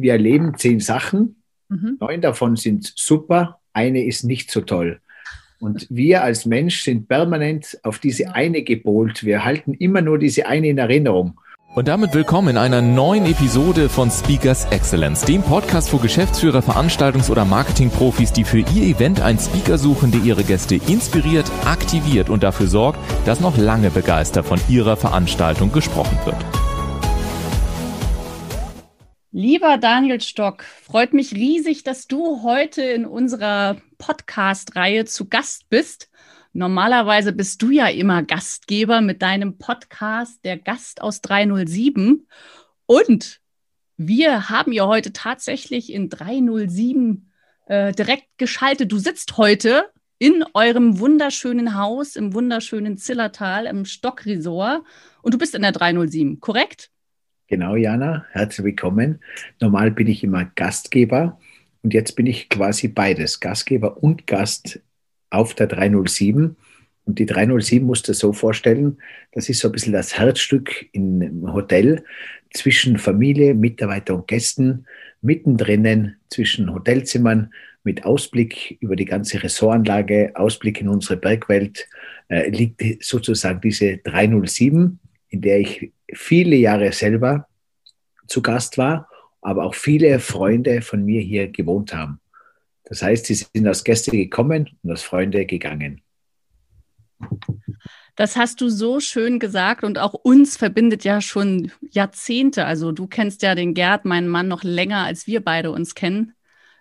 Wir 0.00 0.12
erleben 0.12 0.54
zehn 0.56 0.80
Sachen, 0.80 1.42
mhm. 1.68 1.98
neun 2.00 2.22
davon 2.22 2.56
sind 2.56 2.90
super, 2.96 3.60
eine 3.74 4.02
ist 4.06 4.24
nicht 4.24 4.50
so 4.50 4.62
toll. 4.62 5.00
Und 5.58 5.86
wir 5.90 6.22
als 6.22 6.46
Mensch 6.46 6.84
sind 6.84 7.06
permanent 7.06 7.78
auf 7.82 7.98
diese 7.98 8.34
eine 8.34 8.62
gebohlt. 8.62 9.24
Wir 9.24 9.44
halten 9.44 9.74
immer 9.74 10.00
nur 10.00 10.18
diese 10.18 10.46
eine 10.46 10.68
in 10.68 10.78
Erinnerung. 10.78 11.38
Und 11.74 11.86
damit 11.86 12.14
willkommen 12.14 12.48
in 12.48 12.56
einer 12.56 12.80
neuen 12.80 13.26
Episode 13.26 13.90
von 13.90 14.10
Speakers 14.10 14.64
Excellence, 14.70 15.26
dem 15.26 15.42
Podcast 15.42 15.90
für 15.90 15.98
Geschäftsführer, 15.98 16.60
Veranstaltungs- 16.60 17.30
oder 17.30 17.44
Marketingprofis, 17.44 18.32
die 18.32 18.44
für 18.44 18.60
ihr 18.60 18.96
Event 18.96 19.20
einen 19.20 19.38
Speaker 19.38 19.76
suchen, 19.76 20.12
der 20.12 20.22
ihre 20.22 20.44
Gäste 20.44 20.76
inspiriert, 20.76 21.52
aktiviert 21.66 22.30
und 22.30 22.42
dafür 22.42 22.68
sorgt, 22.68 22.98
dass 23.26 23.40
noch 23.40 23.58
lange 23.58 23.90
begeistert 23.90 24.46
von 24.46 24.58
ihrer 24.70 24.96
Veranstaltung 24.96 25.72
gesprochen 25.72 26.18
wird. 26.24 26.69
Lieber 29.32 29.78
Daniel 29.78 30.20
Stock, 30.20 30.64
freut 30.64 31.12
mich 31.12 31.32
riesig, 31.32 31.84
dass 31.84 32.08
du 32.08 32.42
heute 32.42 32.82
in 32.82 33.06
unserer 33.06 33.76
Podcast-Reihe 33.98 35.04
zu 35.04 35.28
Gast 35.28 35.68
bist. 35.68 36.10
Normalerweise 36.52 37.32
bist 37.32 37.62
du 37.62 37.70
ja 37.70 37.86
immer 37.86 38.24
Gastgeber 38.24 39.00
mit 39.00 39.22
deinem 39.22 39.56
Podcast, 39.56 40.44
der 40.44 40.58
Gast 40.58 41.00
aus 41.00 41.20
307. 41.20 42.26
Und 42.86 43.40
wir 43.96 44.48
haben 44.48 44.72
ja 44.72 44.88
heute 44.88 45.12
tatsächlich 45.12 45.92
in 45.92 46.08
307 46.08 47.30
äh, 47.66 47.92
direkt 47.92 48.36
geschaltet. 48.36 48.90
Du 48.90 48.98
sitzt 48.98 49.36
heute 49.36 49.92
in 50.18 50.44
eurem 50.54 50.98
wunderschönen 50.98 51.76
Haus 51.76 52.16
im 52.16 52.34
wunderschönen 52.34 52.96
Zillertal 52.96 53.66
im 53.66 53.84
Stockresort 53.84 54.82
und 55.22 55.34
du 55.34 55.38
bist 55.38 55.54
in 55.54 55.62
der 55.62 55.70
307, 55.70 56.40
korrekt? 56.40 56.90
Genau, 57.50 57.74
Jana, 57.74 58.26
herzlich 58.30 58.64
willkommen. 58.64 59.18
Normal 59.60 59.90
bin 59.90 60.06
ich 60.06 60.22
immer 60.22 60.44
Gastgeber 60.54 61.36
und 61.82 61.92
jetzt 61.92 62.14
bin 62.14 62.26
ich 62.26 62.48
quasi 62.48 62.86
beides, 62.86 63.40
Gastgeber 63.40 64.00
und 64.04 64.28
Gast 64.28 64.78
auf 65.30 65.54
der 65.54 65.66
307. 65.66 66.56
Und 67.06 67.18
die 67.18 67.26
307 67.26 67.84
musst 67.84 68.06
du 68.06 68.14
so 68.14 68.32
vorstellen, 68.32 68.98
das 69.32 69.48
ist 69.48 69.58
so 69.58 69.66
ein 69.66 69.72
bisschen 69.72 69.92
das 69.92 70.16
Herzstück 70.16 70.90
im 70.92 71.52
Hotel 71.52 72.04
zwischen 72.54 72.98
Familie, 72.98 73.52
Mitarbeiter 73.54 74.14
und 74.14 74.28
Gästen, 74.28 74.86
mittendrin 75.20 76.14
zwischen 76.28 76.72
Hotelzimmern 76.72 77.52
mit 77.82 78.04
Ausblick 78.04 78.78
über 78.78 78.94
die 78.94 79.06
ganze 79.06 79.42
Ressortanlage, 79.42 80.30
Ausblick 80.36 80.80
in 80.80 80.88
unsere 80.88 81.16
Bergwelt, 81.16 81.88
äh, 82.28 82.48
liegt 82.48 83.02
sozusagen 83.02 83.60
diese 83.60 83.96
307, 83.96 85.00
in 85.30 85.40
der 85.40 85.58
ich 85.58 85.90
viele 86.14 86.56
Jahre 86.56 86.92
selber 86.92 87.46
zu 88.26 88.42
Gast 88.42 88.78
war, 88.78 89.08
aber 89.40 89.64
auch 89.64 89.74
viele 89.74 90.20
Freunde 90.20 90.82
von 90.82 91.04
mir 91.04 91.20
hier 91.20 91.48
gewohnt 91.48 91.94
haben. 91.94 92.20
Das 92.84 93.02
heißt, 93.02 93.26
sie 93.26 93.34
sind 93.34 93.66
als 93.66 93.84
Gäste 93.84 94.10
gekommen 94.10 94.68
und 94.82 94.90
als 94.90 95.02
Freunde 95.02 95.46
gegangen. 95.46 96.02
Das 98.16 98.36
hast 98.36 98.60
du 98.60 98.68
so 98.68 99.00
schön 99.00 99.38
gesagt 99.38 99.84
und 99.84 99.98
auch 99.98 100.14
uns 100.14 100.56
verbindet 100.56 101.04
ja 101.04 101.20
schon 101.20 101.72
Jahrzehnte. 101.90 102.66
Also 102.66 102.92
du 102.92 103.06
kennst 103.06 103.42
ja 103.42 103.54
den 103.54 103.74
Gerd, 103.74 104.04
meinen 104.04 104.28
Mann, 104.28 104.48
noch 104.48 104.62
länger, 104.62 105.04
als 105.04 105.26
wir 105.26 105.42
beide 105.42 105.70
uns 105.70 105.94
kennen. 105.94 106.34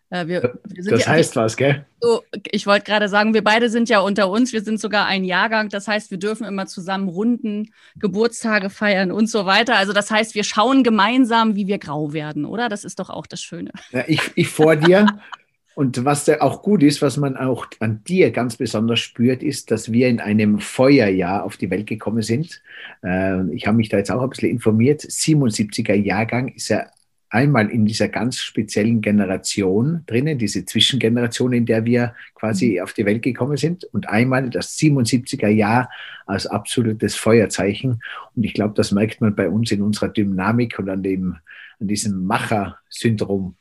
Äh, 0.10 0.28
wir, 0.28 0.60
wir 0.66 0.92
das 0.92 1.06
ja, 1.06 1.08
heißt 1.08 1.36
was, 1.36 1.56
gell? 1.56 1.86
So, 2.02 2.24
ich 2.52 2.66
wollte 2.66 2.86
gerade 2.86 3.10
sagen, 3.10 3.34
wir 3.34 3.44
beide 3.44 3.70
sind 3.70 3.90
ja 3.90 4.00
unter 4.00 4.30
uns, 4.30 4.54
wir 4.54 4.62
sind 4.62 4.80
sogar 4.80 5.06
ein 5.06 5.24
Jahrgang. 5.24 5.70
Das 5.70 5.88
heißt, 5.88 6.12
wir 6.12 6.18
dürfen 6.18 6.46
immer 6.46 6.66
zusammen 6.66 7.10
Runden, 7.10 7.72
Geburtstage 7.98 8.70
feiern 8.70 9.12
und 9.12 9.28
so 9.28 9.46
weiter. 9.46 9.76
Also 9.76 9.94
das 9.94 10.10
heißt, 10.10 10.36
wir 10.36 10.44
schauen 10.44 10.84
gemeinsam, 10.84 11.56
wie 11.56 11.68
wir 11.68 11.78
grau 11.78 12.14
werden, 12.14 12.46
oder? 12.46 12.70
Das 12.70 12.84
ist 12.84 13.00
doch 13.00 13.10
auch 13.10 13.28
das 13.28 13.42
Schöne. 13.42 13.72
Ja, 13.92 14.04
ich, 14.08 14.32
ich 14.36 14.48
vor 14.48 14.76
dir 14.76 15.06
Und 15.80 16.04
was 16.04 16.26
da 16.26 16.42
auch 16.42 16.62
gut 16.62 16.84
ist, 16.84 17.02
was 17.02 17.16
man 17.16 17.38
auch 17.38 17.66
an 17.80 18.04
dir 18.04 18.32
ganz 18.32 18.58
besonders 18.58 19.00
spürt, 19.00 19.42
ist, 19.42 19.72
dass 19.72 19.94
wir 19.94 20.10
in 20.10 20.20
einem 20.20 20.60
Feuerjahr 20.60 21.46
auf 21.46 21.56
die 21.56 21.70
Welt 21.70 21.88
gekommen 21.88 22.22
sind. 22.22 22.62
Äh, 23.02 23.50
ich 23.54 23.66
habe 23.66 23.78
mich 23.78 23.88
da 23.88 23.96
jetzt 23.96 24.12
auch 24.12 24.22
ein 24.22 24.30
bisschen 24.30 24.50
informiert. 24.50 25.04
77er 25.04 25.94
Jahrgang 25.94 26.50
ist 26.50 26.68
ja 26.68 26.88
einmal 27.30 27.70
in 27.70 27.86
dieser 27.86 28.08
ganz 28.08 28.38
speziellen 28.38 29.02
Generation 29.02 30.04
drinnen, 30.08 30.38
diese 30.38 30.66
Zwischengeneration, 30.66 31.54
in 31.54 31.66
der 31.66 31.86
wir 31.86 32.16
quasi 32.34 32.76
mhm. 32.78 32.84
auf 32.84 32.94
die 32.94 33.06
Welt 33.06 33.22
gekommen 33.22 33.58
sind, 33.58 33.86
und 33.86 34.10
einmal 34.10 34.50
das 34.50 34.78
77er 34.78 35.48
Jahr 35.48 35.90
als 36.26 36.48
absolutes 36.48 37.16
Feuerzeichen. 37.16 38.02
Und 38.36 38.44
ich 38.44 38.54
glaube, 38.54 38.74
das 38.76 38.92
merkt 38.92 39.22
man 39.22 39.36
bei 39.36 39.50
uns 39.50 39.72
in 39.72 39.82
unserer 39.82 40.10
Dynamik 40.10 40.80
und 40.80 40.90
an 40.90 41.04
dem, 41.04 41.38
an 41.80 41.88
diesem 41.88 42.26
Macher-Syndrom. 42.26 43.56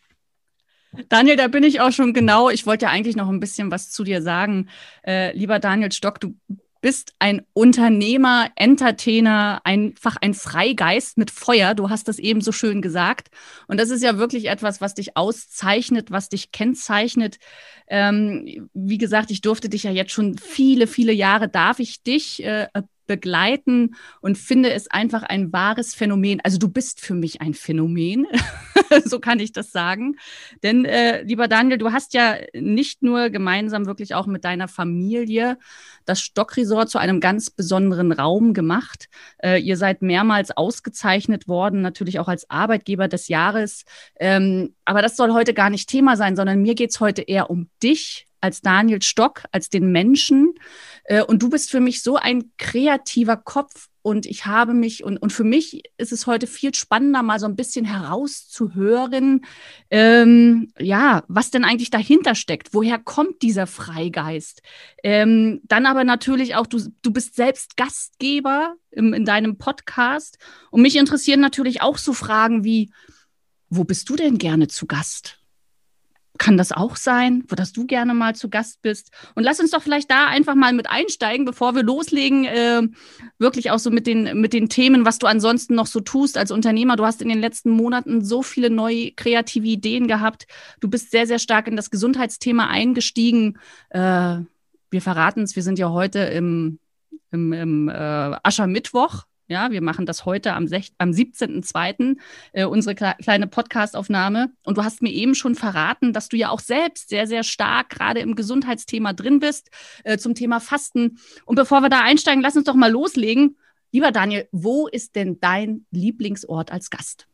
Daniel, 1.11 1.37
da 1.37 1.49
bin 1.49 1.65
ich 1.65 1.81
auch 1.81 1.93
schon 1.93 2.15
genau. 2.15 2.49
Ich 2.49 2.67
wollte 2.67 2.87
ja 2.87 2.91
eigentlich 2.91 3.17
noch 3.17 3.29
ein 3.29 3.41
bisschen 3.41 3.71
was 3.71 3.91
zu 3.91 4.05
dir 4.05 4.23
sagen. 4.23 4.69
Äh, 5.07 5.37
lieber 5.37 5.59
Daniel 5.59 5.93
Stock, 5.93 6.19
du 6.19 6.35
bist 6.81 7.13
ein 7.19 7.43
Unternehmer, 7.53 8.51
Entertainer, 8.55 9.61
einfach 9.65 10.17
ein 10.21 10.35
Freigeist 10.35 11.19
mit 11.19 11.31
Feuer. 11.31 11.75
Du 11.75 11.91
hast 11.91 12.09
das 12.09 12.19
eben 12.19 12.41
so 12.41 12.53
schön 12.53 12.83
gesagt. 12.83 13.29
Und 13.67 13.79
das 13.79 13.91
ist 13.91 14.03
ja 14.03 14.19
wirklich 14.19 14.47
etwas, 14.47 14.81
was 14.81 14.95
dich 14.95 15.17
auszeichnet, 15.17 16.11
was 16.11 16.29
dich 16.29 16.53
kennzeichnet. 16.53 17.39
Ähm, 17.89 18.69
wie 18.75 18.99
gesagt, 18.99 19.31
ich 19.31 19.41
durfte 19.41 19.69
dich 19.69 19.83
ja 19.83 19.91
jetzt 19.91 20.13
schon 20.13 20.39
viele, 20.39 20.87
viele 20.87 21.13
Jahre, 21.13 21.49
darf 21.49 21.79
ich 21.81 22.03
dich 22.03 22.45
äh, 22.45 22.69
begleiten 23.09 23.97
und 24.21 24.39
finde 24.39 24.73
es 24.73 24.89
einfach 24.89 25.25
ein 25.25 25.53
wahres 25.53 25.97
Phänomen. 25.97 26.41
Also 26.45 26.59
du 26.59 26.69
bist 26.69 27.01
für 27.01 27.15
mich 27.15 27.41
ein 27.41 27.55
Phänomen, 27.55 28.29
so 29.05 29.19
kann 29.19 29.41
ich 29.41 29.51
das 29.51 29.73
sagen. 29.73 30.15
Denn 30.63 30.85
äh, 30.85 31.23
lieber 31.23 31.49
Daniel, 31.49 31.79
du 31.79 31.91
hast 31.91 32.15
ja 32.15 32.37
nicht 32.55 33.03
nur 33.03 33.31
gemeinsam 33.31 33.87
wirklich 33.87 34.15
auch 34.15 34.27
mit 34.27 34.45
deiner 34.45 34.69
Familie 34.69 35.59
das 36.05 36.21
Stockresort 36.21 36.89
zu 36.89 36.99
einem 36.99 37.19
ganz 37.19 37.51
besonderen 37.51 38.13
Raum 38.13 38.55
gemacht. 38.55 39.09
Äh, 39.43 39.61
ihr 39.61 39.77
seid 39.77 40.03
mehrmals 40.03 40.57
ausgezeichnet 40.57 41.49
worden, 41.49 41.83
natürlich 41.83 42.21
auch 42.21 42.29
als 42.29 42.49
Arbeitgeber 42.49 43.09
des 43.09 43.29
Jahres. 43.29 43.85
Ähm, 44.21 44.75
aber 44.85 45.03
das 45.03 45.17
soll 45.17 45.33
heute 45.33 45.55
gar 45.55 45.71
nicht 45.71 45.89
Thema 45.89 46.17
sein, 46.17 46.37
sondern 46.37 46.63
mir 46.63 46.75
geht 46.75 46.91
es 46.91 47.01
heute 47.01 47.23
eher 47.23 47.51
um 47.51 47.69
dich 47.83 48.28
als 48.41 48.61
Daniel 48.61 49.03
Stock, 49.03 49.45
als 49.53 49.71
den 49.71 49.93
Menschen. 49.93 50.55
Äh, 51.05 51.23
und 51.23 51.43
du 51.43 51.51
bist 51.51 51.71
für 51.71 51.81
mich 51.81 52.03
so 52.03 52.17
ein 52.17 52.53
kreativer 52.59 53.37
Kopf 53.37 53.89
und 54.09 54.25
ich 54.25 54.47
habe 54.47 54.73
mich, 54.73 55.05
und, 55.05 55.19
und 55.19 55.35
für 55.35 55.45
mich 55.45 55.83
ist 55.99 56.13
es 56.13 56.27
heute 56.27 56.47
viel 56.47 56.75
spannender, 56.75 57.23
mal 57.23 57.39
so 57.39 57.45
ein 57.45 57.57
bisschen 57.57 57.85
herauszuhören, 57.85 59.45
ähm, 59.91 60.73
ja, 60.79 61.25
was 61.29 61.51
denn 61.51 61.65
eigentlich 61.65 61.91
dahinter 61.91 62.35
steckt. 62.35 62.73
Woher 62.73 62.99
kommt 62.99 63.43
dieser 63.43 63.67
Freigeist? 63.67 64.63
Ähm, 65.03 65.61
dann 65.65 65.85
aber 65.85 66.05
natürlich 66.05 66.55
auch, 66.55 66.67
du, 66.67 66.81
du 67.03 67.13
bist 67.13 67.35
selbst 67.37 67.77
Gastgeber 67.77 68.77
im, 68.91 69.13
in 69.13 69.27
deinem 69.27 69.59
Podcast. 69.59 70.39
Und 70.71 70.81
mich 70.81 70.97
interessieren 70.97 71.41
natürlich 71.41 71.83
auch 71.83 71.99
so 71.99 72.15
Fragen 72.15 72.65
wie, 72.65 72.91
wo 73.69 73.85
bist 73.85 74.09
du 74.09 74.17
denn 74.17 74.39
gerne 74.39 74.69
zu 74.69 74.87
Gast? 74.87 75.38
Kann 76.39 76.57
das 76.57 76.73
auch 76.73 76.97
sein, 76.97 77.45
wo 77.49 77.55
dass 77.55 77.73
du 77.73 77.87
gerne 77.87 78.15
mal 78.15 78.35
zu 78.35 78.49
Gast 78.49 78.81
bist. 78.83 79.11
Und 79.35 79.43
lass 79.43 79.61
uns 79.61 79.73
doch 79.73 79.83
vielleicht 79.83 80.11
da 80.11 80.27
einfach 80.27 80.55
mal 80.55 80.73
mit 80.73 80.89
einsteigen, 80.89 81.45
bevor 81.45 81.75
wir 81.75 81.83
loslegen, 81.83 82.45
äh, 82.45 82.83
wirklich 83.39 83.71
auch 83.71 83.79
so 83.79 83.91
mit 83.91 84.07
den, 84.07 84.41
mit 84.41 84.53
den 84.53 84.69
Themen, 84.69 85.05
was 85.05 85.19
du 85.19 85.27
ansonsten 85.27 85.75
noch 85.75 85.87
so 85.87 86.01
tust 86.01 86.39
als 86.39 86.51
Unternehmer. 86.51 86.97
Du 86.97 87.05
hast 87.05 87.21
in 87.21 87.29
den 87.29 87.41
letzten 87.41 87.71
Monaten 87.71 88.25
so 88.25 88.43
viele 88.43 88.71
neue 88.71 89.13
kreative 89.13 89.67
Ideen 89.67 90.09
gehabt. 90.09 90.47
Du 90.81 90.89
bist 90.89 91.11
sehr, 91.11 91.27
sehr 91.27 91.39
stark 91.39 91.67
in 91.67 91.77
das 91.77 91.91
Gesundheitsthema 91.91 92.69
eingestiegen. 92.69 93.59
Äh, 93.91 94.39
wir 94.91 95.03
verraten 95.03 95.43
es, 95.43 95.57
wir 95.57 95.63
sind 95.63 95.79
ja 95.79 95.91
heute 95.91 96.21
im, 96.21 96.79
im, 97.31 97.53
im 97.53 97.89
äh, 97.89 97.93
Aschermittwoch. 98.43 99.28
Ja, 99.51 99.71
wir 99.71 99.81
machen 99.81 100.05
das 100.05 100.27
heute 100.27 100.53
am, 100.53 100.69
am 100.99 101.11
17.02. 101.11 102.19
Äh, 102.53 102.67
unsere 102.67 102.95
kleine 102.95 103.47
Podcastaufnahme. 103.47 104.53
Und 104.63 104.77
du 104.77 104.85
hast 104.85 105.01
mir 105.01 105.11
eben 105.11 105.35
schon 105.35 105.55
verraten, 105.55 106.13
dass 106.13 106.29
du 106.29 106.37
ja 106.37 106.51
auch 106.51 106.61
selbst 106.61 107.09
sehr, 107.09 107.27
sehr 107.27 107.43
stark 107.43 107.89
gerade 107.89 108.21
im 108.21 108.35
Gesundheitsthema 108.35 109.15
drin 109.15 109.41
bist, 109.41 109.71
äh, 110.05 110.19
zum 110.19 110.35
Thema 110.35 110.61
Fasten. 110.61 111.19
Und 111.47 111.57
bevor 111.57 111.81
wir 111.81 111.89
da 111.89 112.03
einsteigen, 112.03 112.43
lass 112.43 112.57
uns 112.57 112.67
doch 112.67 112.75
mal 112.75 112.93
loslegen. 112.93 113.57
Lieber 113.91 114.13
Daniel, 114.13 114.47
wo 114.53 114.87
ist 114.87 115.17
denn 115.17 115.41
dein 115.41 115.87
Lieblingsort 115.91 116.71
als 116.71 116.91
Gast? 116.91 117.27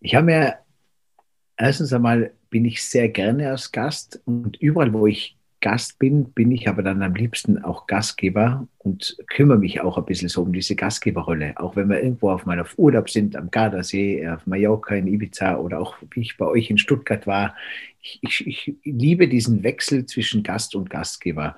Ich 0.00 0.14
habe 0.14 0.26
mir 0.26 0.58
erstens 1.56 1.92
einmal 1.92 2.34
bin 2.50 2.66
ich 2.66 2.84
sehr 2.84 3.08
gerne 3.08 3.48
als 3.48 3.72
Gast 3.72 4.20
und 4.26 4.60
überall, 4.60 4.92
wo 4.92 5.06
ich 5.06 5.38
Gast 5.60 5.98
bin, 5.98 6.24
bin 6.32 6.50
ich 6.52 6.68
aber 6.68 6.82
dann 6.82 7.02
am 7.02 7.14
liebsten 7.14 7.62
auch 7.62 7.86
Gastgeber 7.86 8.66
und 8.78 9.16
kümmere 9.28 9.58
mich 9.58 9.80
auch 9.82 9.98
ein 9.98 10.06
bisschen 10.06 10.28
so 10.28 10.42
um 10.42 10.52
diese 10.52 10.74
Gastgeberrolle. 10.74 11.54
Auch 11.56 11.76
wenn 11.76 11.88
wir 11.90 12.02
irgendwo 12.02 12.30
auf 12.30 12.46
auf 12.46 12.78
Urlaub 12.78 13.10
sind, 13.10 13.36
am 13.36 13.50
Gardasee, 13.50 14.26
auf 14.28 14.46
Mallorca, 14.46 14.94
in 14.94 15.06
Ibiza 15.06 15.56
oder 15.56 15.80
auch 15.80 15.96
wie 16.10 16.20
ich 16.20 16.38
bei 16.38 16.46
euch 16.46 16.70
in 16.70 16.78
Stuttgart 16.78 17.26
war. 17.26 17.54
Ich, 18.00 18.20
ich, 18.22 18.46
ich 18.46 18.74
liebe 18.84 19.28
diesen 19.28 19.62
Wechsel 19.62 20.06
zwischen 20.06 20.42
Gast 20.42 20.74
und 20.74 20.88
Gastgeber. 20.88 21.56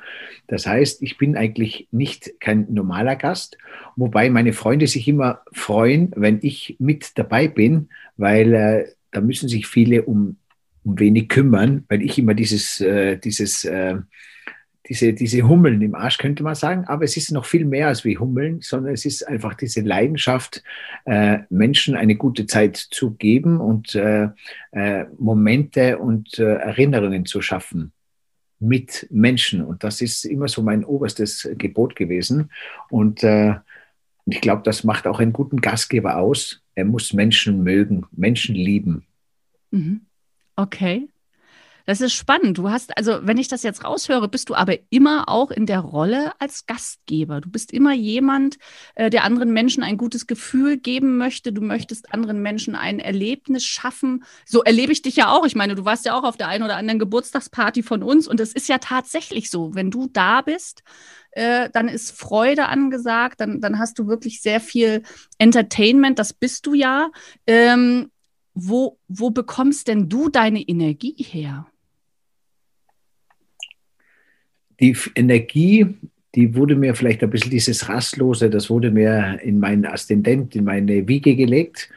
Das 0.48 0.66
heißt, 0.66 1.00
ich 1.02 1.16
bin 1.16 1.36
eigentlich 1.36 1.86
nicht 1.92 2.40
kein 2.40 2.66
normaler 2.72 3.14
Gast, 3.14 3.56
wobei 3.94 4.28
meine 4.30 4.52
Freunde 4.52 4.88
sich 4.88 5.06
immer 5.06 5.42
freuen, 5.52 6.12
wenn 6.16 6.40
ich 6.42 6.76
mit 6.80 7.16
dabei 7.16 7.46
bin, 7.46 7.90
weil 8.16 8.52
äh, 8.52 8.86
da 9.12 9.20
müssen 9.20 9.48
sich 9.48 9.68
viele 9.68 10.02
um 10.02 10.38
um 10.84 10.98
wenig 10.98 11.28
kümmern, 11.28 11.84
weil 11.88 12.02
ich 12.02 12.18
immer 12.18 12.34
dieses, 12.34 12.80
äh, 12.80 13.16
dieses, 13.16 13.64
äh, 13.64 13.96
diese, 14.88 15.12
diese 15.12 15.42
Hummeln 15.42 15.80
im 15.80 15.94
Arsch, 15.94 16.18
könnte 16.18 16.42
man 16.42 16.54
sagen. 16.54 16.84
Aber 16.86 17.04
es 17.04 17.16
ist 17.16 17.30
noch 17.30 17.46
viel 17.46 17.64
mehr 17.64 17.88
als 17.88 18.04
wie 18.04 18.18
Hummeln, 18.18 18.60
sondern 18.60 18.92
es 18.92 19.04
ist 19.04 19.26
einfach 19.26 19.54
diese 19.54 19.80
Leidenschaft, 19.80 20.62
äh, 21.04 21.38
Menschen 21.50 21.94
eine 21.94 22.16
gute 22.16 22.46
Zeit 22.46 22.76
zu 22.76 23.12
geben 23.12 23.60
und 23.60 23.94
äh, 23.94 24.28
äh, 24.72 25.04
Momente 25.18 25.98
und 25.98 26.38
äh, 26.38 26.54
Erinnerungen 26.56 27.26
zu 27.26 27.40
schaffen 27.40 27.92
mit 28.58 29.06
Menschen. 29.10 29.62
Und 29.62 29.84
das 29.84 30.00
ist 30.00 30.24
immer 30.24 30.48
so 30.48 30.62
mein 30.62 30.84
oberstes 30.84 31.48
Gebot 31.56 31.96
gewesen. 31.96 32.50
Und 32.90 33.22
äh, 33.22 33.54
ich 34.26 34.40
glaube, 34.40 34.62
das 34.64 34.84
macht 34.84 35.06
auch 35.06 35.20
einen 35.20 35.32
guten 35.32 35.60
Gastgeber 35.60 36.16
aus. 36.16 36.62
Er 36.74 36.84
muss 36.84 37.12
Menschen 37.12 37.62
mögen, 37.62 38.06
Menschen 38.12 38.54
lieben. 38.54 39.04
Mhm. 39.70 40.02
Okay. 40.56 41.08
Das 41.84 42.00
ist 42.00 42.12
spannend. 42.12 42.58
Du 42.58 42.70
hast, 42.70 42.96
also 42.96 43.18
wenn 43.22 43.38
ich 43.38 43.48
das 43.48 43.62
jetzt 43.62 43.84
raushöre, 43.84 44.28
bist 44.28 44.48
du 44.48 44.54
aber 44.54 44.78
immer 44.90 45.28
auch 45.28 45.50
in 45.50 45.66
der 45.66 45.80
Rolle 45.80 46.32
als 46.38 46.66
Gastgeber. 46.66 47.40
Du 47.40 47.50
bist 47.50 47.72
immer 47.72 47.92
jemand, 47.92 48.58
äh, 48.94 49.10
der 49.10 49.24
anderen 49.24 49.52
Menschen 49.52 49.82
ein 49.82 49.96
gutes 49.96 50.26
Gefühl 50.26 50.76
geben 50.76 51.16
möchte. 51.16 51.52
Du 51.52 51.60
möchtest 51.60 52.12
anderen 52.14 52.40
Menschen 52.40 52.76
ein 52.76 53.00
Erlebnis 53.00 53.64
schaffen. 53.64 54.24
So 54.46 54.62
erlebe 54.62 54.92
ich 54.92 55.02
dich 55.02 55.16
ja 55.16 55.32
auch. 55.32 55.44
Ich 55.44 55.56
meine, 55.56 55.74
du 55.74 55.84
warst 55.84 56.04
ja 56.04 56.16
auch 56.16 56.24
auf 56.24 56.36
der 56.36 56.48
einen 56.48 56.62
oder 56.62 56.76
anderen 56.76 57.00
Geburtstagsparty 57.00 57.82
von 57.82 58.02
uns 58.02 58.28
und 58.28 58.38
es 58.38 58.52
ist 58.52 58.68
ja 58.68 58.78
tatsächlich 58.78 59.50
so, 59.50 59.74
wenn 59.74 59.90
du 59.90 60.08
da 60.12 60.42
bist, 60.42 60.82
äh, 61.32 61.68
dann 61.72 61.88
ist 61.88 62.16
Freude 62.16 62.66
angesagt, 62.66 63.40
dann, 63.40 63.60
dann 63.60 63.78
hast 63.78 63.98
du 63.98 64.06
wirklich 64.06 64.40
sehr 64.40 64.60
viel 64.60 65.02
Entertainment, 65.38 66.18
das 66.18 66.32
bist 66.32 66.66
du 66.66 66.74
ja. 66.74 67.10
Ähm, 67.46 68.10
wo, 68.54 68.98
wo 69.08 69.30
bekommst 69.30 69.88
denn 69.88 70.08
du 70.08 70.28
deine 70.28 70.60
Energie 70.60 71.16
her? 71.18 71.66
Die 74.80 74.96
Energie, 75.14 75.86
die 76.34 76.54
wurde 76.54 76.76
mir 76.76 76.94
vielleicht 76.94 77.22
ein 77.22 77.30
bisschen 77.30 77.50
dieses 77.50 77.88
Rastlose, 77.88 78.50
das 78.50 78.68
wurde 78.68 78.90
mir 78.90 79.38
in 79.42 79.58
meinen 79.58 79.86
Aszendent, 79.86 80.56
in 80.56 80.64
meine 80.64 81.06
Wiege 81.08 81.36
gelegt. 81.36 81.88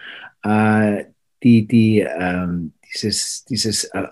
Äh, 0.44 1.06
die, 1.44 1.68
die, 1.68 2.02
äh, 2.02 2.48
dieses, 2.94 3.46
dieses, 3.46 3.86
äh, 3.86 4.08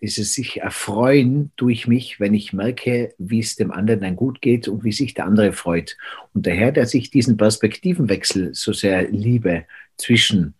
dieses 0.00 0.34
sich 0.34 0.60
erfreuen 0.60 1.52
durch 1.56 1.86
mich, 1.86 2.20
wenn 2.20 2.34
ich 2.34 2.52
merke, 2.52 3.14
wie 3.18 3.40
es 3.40 3.56
dem 3.56 3.70
anderen 3.70 4.00
dann 4.00 4.16
gut 4.16 4.42
geht 4.42 4.68
und 4.68 4.84
wie 4.84 4.92
sich 4.92 5.14
der 5.14 5.26
andere 5.26 5.52
freut. 5.52 5.96
Und 6.34 6.46
daher, 6.46 6.72
dass 6.72 6.92
ich 6.94 7.10
diesen 7.10 7.36
Perspektivenwechsel 7.36 8.54
so 8.54 8.72
sehr 8.72 9.10
liebe 9.10 9.64
zwischen 9.96 10.54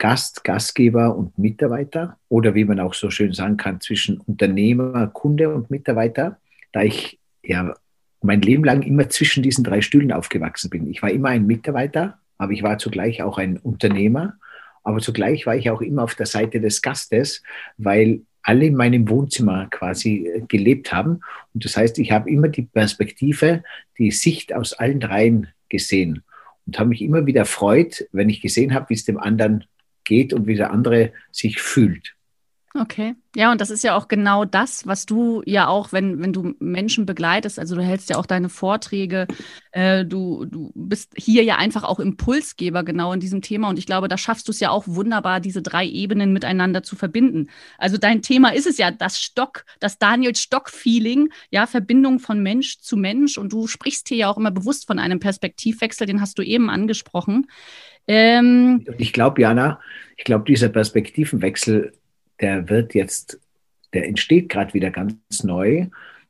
Gast, 0.00 0.44
Gastgeber 0.44 1.14
und 1.14 1.38
Mitarbeiter 1.38 2.16
oder 2.30 2.54
wie 2.54 2.64
man 2.64 2.80
auch 2.80 2.94
so 2.94 3.10
schön 3.10 3.34
sagen 3.34 3.58
kann, 3.58 3.80
zwischen 3.80 4.18
Unternehmer, 4.18 5.06
Kunde 5.08 5.54
und 5.54 5.70
Mitarbeiter, 5.70 6.38
da 6.72 6.82
ich 6.82 7.20
ja 7.42 7.74
mein 8.22 8.40
Leben 8.40 8.64
lang 8.64 8.82
immer 8.82 9.10
zwischen 9.10 9.42
diesen 9.42 9.62
drei 9.62 9.82
Stühlen 9.82 10.10
aufgewachsen 10.10 10.70
bin. 10.70 10.88
Ich 10.88 11.02
war 11.02 11.10
immer 11.10 11.28
ein 11.28 11.46
Mitarbeiter, 11.46 12.18
aber 12.38 12.52
ich 12.52 12.62
war 12.62 12.78
zugleich 12.78 13.22
auch 13.22 13.36
ein 13.36 13.58
Unternehmer, 13.58 14.38
aber 14.82 15.00
zugleich 15.00 15.44
war 15.44 15.54
ich 15.54 15.68
auch 15.68 15.82
immer 15.82 16.02
auf 16.02 16.14
der 16.14 16.26
Seite 16.26 16.60
des 16.60 16.80
Gastes, 16.80 17.42
weil 17.76 18.22
alle 18.42 18.64
in 18.64 18.76
meinem 18.76 19.06
Wohnzimmer 19.10 19.66
quasi 19.70 20.26
äh, 20.26 20.40
gelebt 20.48 20.94
haben. 20.94 21.20
Und 21.52 21.66
das 21.66 21.76
heißt, 21.76 21.98
ich 21.98 22.10
habe 22.10 22.30
immer 22.30 22.48
die 22.48 22.62
Perspektive, 22.62 23.62
die 23.98 24.10
Sicht 24.10 24.54
aus 24.54 24.72
allen 24.72 24.98
dreien 24.98 25.48
gesehen 25.68 26.22
und 26.66 26.78
habe 26.78 26.88
mich 26.88 27.02
immer 27.02 27.26
wieder 27.26 27.44
freut, 27.44 28.08
wenn 28.12 28.30
ich 28.30 28.40
gesehen 28.40 28.72
habe, 28.72 28.88
wie 28.88 28.94
es 28.94 29.04
dem 29.04 29.18
anderen 29.18 29.64
geht 30.10 30.34
und 30.34 30.46
wie 30.46 30.56
der 30.56 30.72
andere 30.72 31.12
sich 31.30 31.62
fühlt. 31.62 32.14
Okay. 32.72 33.16
Ja, 33.34 33.50
und 33.50 33.60
das 33.60 33.70
ist 33.70 33.82
ja 33.82 33.96
auch 33.96 34.06
genau 34.06 34.44
das, 34.44 34.86
was 34.86 35.04
du 35.04 35.42
ja 35.44 35.66
auch, 35.66 35.92
wenn, 35.92 36.22
wenn 36.22 36.32
du 36.32 36.54
Menschen 36.60 37.04
begleitest, 37.04 37.58
also 37.58 37.74
du 37.74 37.82
hältst 37.82 38.10
ja 38.10 38.16
auch 38.16 38.26
deine 38.26 38.48
Vorträge, 38.48 39.26
äh, 39.72 40.04
du, 40.04 40.44
du 40.44 40.70
bist 40.76 41.12
hier 41.16 41.42
ja 41.42 41.56
einfach 41.56 41.82
auch 41.82 41.98
Impulsgeber 41.98 42.84
genau 42.84 43.12
in 43.12 43.18
diesem 43.18 43.42
Thema. 43.42 43.68
Und 43.68 43.78
ich 43.78 43.86
glaube, 43.86 44.06
da 44.06 44.16
schaffst 44.16 44.46
du 44.46 44.52
es 44.52 44.60
ja 44.60 44.70
auch 44.70 44.84
wunderbar, 44.86 45.40
diese 45.40 45.62
drei 45.62 45.84
Ebenen 45.84 46.32
miteinander 46.32 46.84
zu 46.84 46.94
verbinden. 46.94 47.50
Also 47.76 47.98
dein 47.98 48.22
Thema 48.22 48.54
ist 48.54 48.68
es 48.68 48.78
ja 48.78 48.92
das 48.92 49.20
Stock, 49.20 49.64
das 49.80 49.98
Daniel 49.98 50.36
Stock-Feeling, 50.36 51.30
ja, 51.50 51.66
Verbindung 51.66 52.20
von 52.20 52.40
Mensch 52.40 52.78
zu 52.78 52.96
Mensch. 52.96 53.36
Und 53.36 53.52
du 53.52 53.66
sprichst 53.66 54.06
hier 54.06 54.16
ja 54.16 54.28
auch 54.28 54.38
immer 54.38 54.52
bewusst 54.52 54.86
von 54.86 55.00
einem 55.00 55.18
Perspektivwechsel, 55.18 56.06
den 56.06 56.20
hast 56.20 56.38
du 56.38 56.42
eben 56.42 56.70
angesprochen. 56.70 57.48
Ähm, 58.06 58.84
ich 58.98 59.12
glaube, 59.12 59.42
Jana, 59.42 59.80
ich 60.16 60.24
glaube, 60.24 60.44
dieser 60.44 60.68
Perspektivenwechsel, 60.68 61.92
der 62.40 62.68
wird 62.68 62.94
jetzt, 62.94 63.40
der 63.92 64.06
entsteht 64.06 64.48
gerade 64.48 64.74
wieder 64.74 64.90
ganz 64.90 65.42
neu, 65.42 65.86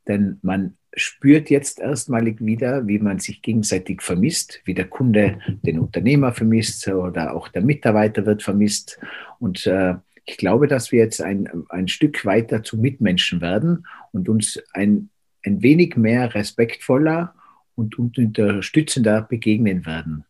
denn 0.06 0.38
man 0.42 0.76
spürt 0.94 1.50
jetzt 1.50 1.80
erstmalig 1.80 2.44
wieder, 2.44 2.86
wie 2.86 2.98
man 2.98 3.18
sich 3.18 3.42
gegenseitig 3.42 4.02
vermisst, 4.02 4.60
wie 4.64 4.74
der 4.74 4.88
Kunde 4.88 5.38
den 5.62 5.78
Unternehmer 5.78 6.32
vermisst 6.32 6.86
oder 6.88 7.34
auch 7.34 7.48
der 7.48 7.62
Mitarbeiter 7.62 8.26
wird 8.26 8.42
vermisst. 8.42 8.98
Und 9.38 9.66
äh, 9.66 9.94
ich 10.24 10.36
glaube, 10.36 10.66
dass 10.66 10.92
wir 10.92 11.00
jetzt 11.00 11.22
ein, 11.22 11.48
ein 11.68 11.88
Stück 11.88 12.24
weiter 12.24 12.62
zu 12.62 12.76
Mitmenschen 12.76 13.40
werden 13.40 13.86
und 14.12 14.28
uns 14.28 14.62
ein, 14.72 15.10
ein 15.44 15.62
wenig 15.62 15.96
mehr 15.96 16.34
respektvoller 16.34 17.34
und, 17.74 17.98
und 17.98 18.18
unterstützender 18.18 19.22
begegnen 19.22 19.86
werden 19.86 20.24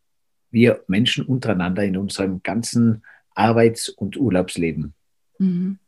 wir 0.50 0.82
Menschen 0.88 1.24
untereinander 1.24 1.84
in 1.84 1.96
unserem 1.96 2.42
ganzen 2.42 3.02
Arbeits- 3.34 3.88
und 3.88 4.16
Urlaubsleben. 4.16 4.94
Mhm. 5.38 5.78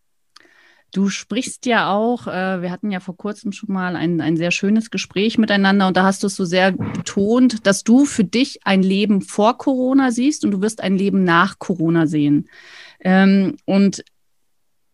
Du 0.95 1.09
sprichst 1.09 1.65
ja 1.65 1.91
auch, 1.91 2.27
äh, 2.27 2.61
wir 2.61 2.71
hatten 2.71 2.91
ja 2.91 3.01
vor 3.01 3.17
kurzem 3.17 3.53
schon 3.53 3.73
mal 3.73 3.97
ein, 3.97 4.21
ein 4.21 4.37
sehr 4.37 4.51
schönes 4.51 4.91
Gespräch 4.91 5.39
miteinander 5.39 5.89
und 5.89 5.97
da 5.97 6.05
hast 6.05 6.23
du 6.23 6.27
es 6.27 6.37
so 6.37 6.45
sehr 6.45 6.73
betont, 6.73 7.67
dass 7.67 7.83
du 7.83 8.05
für 8.05 8.25
dich 8.25 8.67
ein 8.67 8.83
Leben 8.83 9.23
vor 9.23 9.57
Corona 9.57 10.11
siehst 10.11 10.45
und 10.45 10.51
du 10.51 10.61
wirst 10.61 10.83
ein 10.83 10.99
Leben 10.99 11.25
nach 11.25 11.59
Corona 11.59 12.07
sehen. 12.07 12.51
Ähm, 13.01 13.57
und 13.65 14.05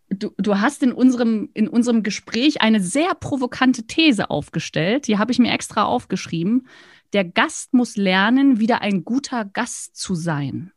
du, 0.09 0.31
du 0.37 0.61
hast 0.61 0.85
in 0.85 0.93
unserem, 0.93 1.51
in 1.55 1.67
unserem 1.67 2.05
Gespräch 2.05 2.63
eine 2.63 2.81
sehr 2.81 3.15
provokante 3.19 3.83
These 3.83 4.31
aufgestellt, 4.31 5.09
die 5.09 5.19
habe 5.19 5.33
ich 5.33 5.41
mir 5.41 5.53
extra 5.53 5.83
aufgeschrieben 5.83 6.69
der 7.13 7.25
Gast 7.25 7.75
muss 7.75 7.97
lernen, 7.97 8.61
wieder 8.61 8.83
ein 8.83 9.05
guter 9.05 9.45
Gast 9.45 9.97
zu 9.97 10.15
sein. 10.15 10.73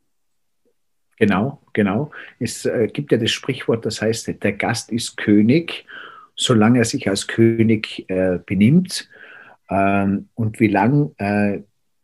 Genau, 1.18 1.60
genau. 1.72 2.10
Es 2.38 2.64
äh, 2.64 2.88
gibt 2.92 3.12
ja 3.12 3.18
das 3.18 3.30
Sprichwort, 3.30 3.86
das 3.86 4.02
heißt, 4.02 4.42
der 4.42 4.52
Gast 4.52 4.90
ist 4.90 5.16
König, 5.16 5.86
solange 6.34 6.78
er 6.78 6.84
sich 6.84 7.08
als 7.08 7.26
König 7.26 8.08
äh, 8.08 8.38
benimmt. 8.44 9.08
Ähm, 9.70 10.28
und 10.34 10.58
wie 10.58 10.68
lang 10.68 11.14
äh, 11.18 11.62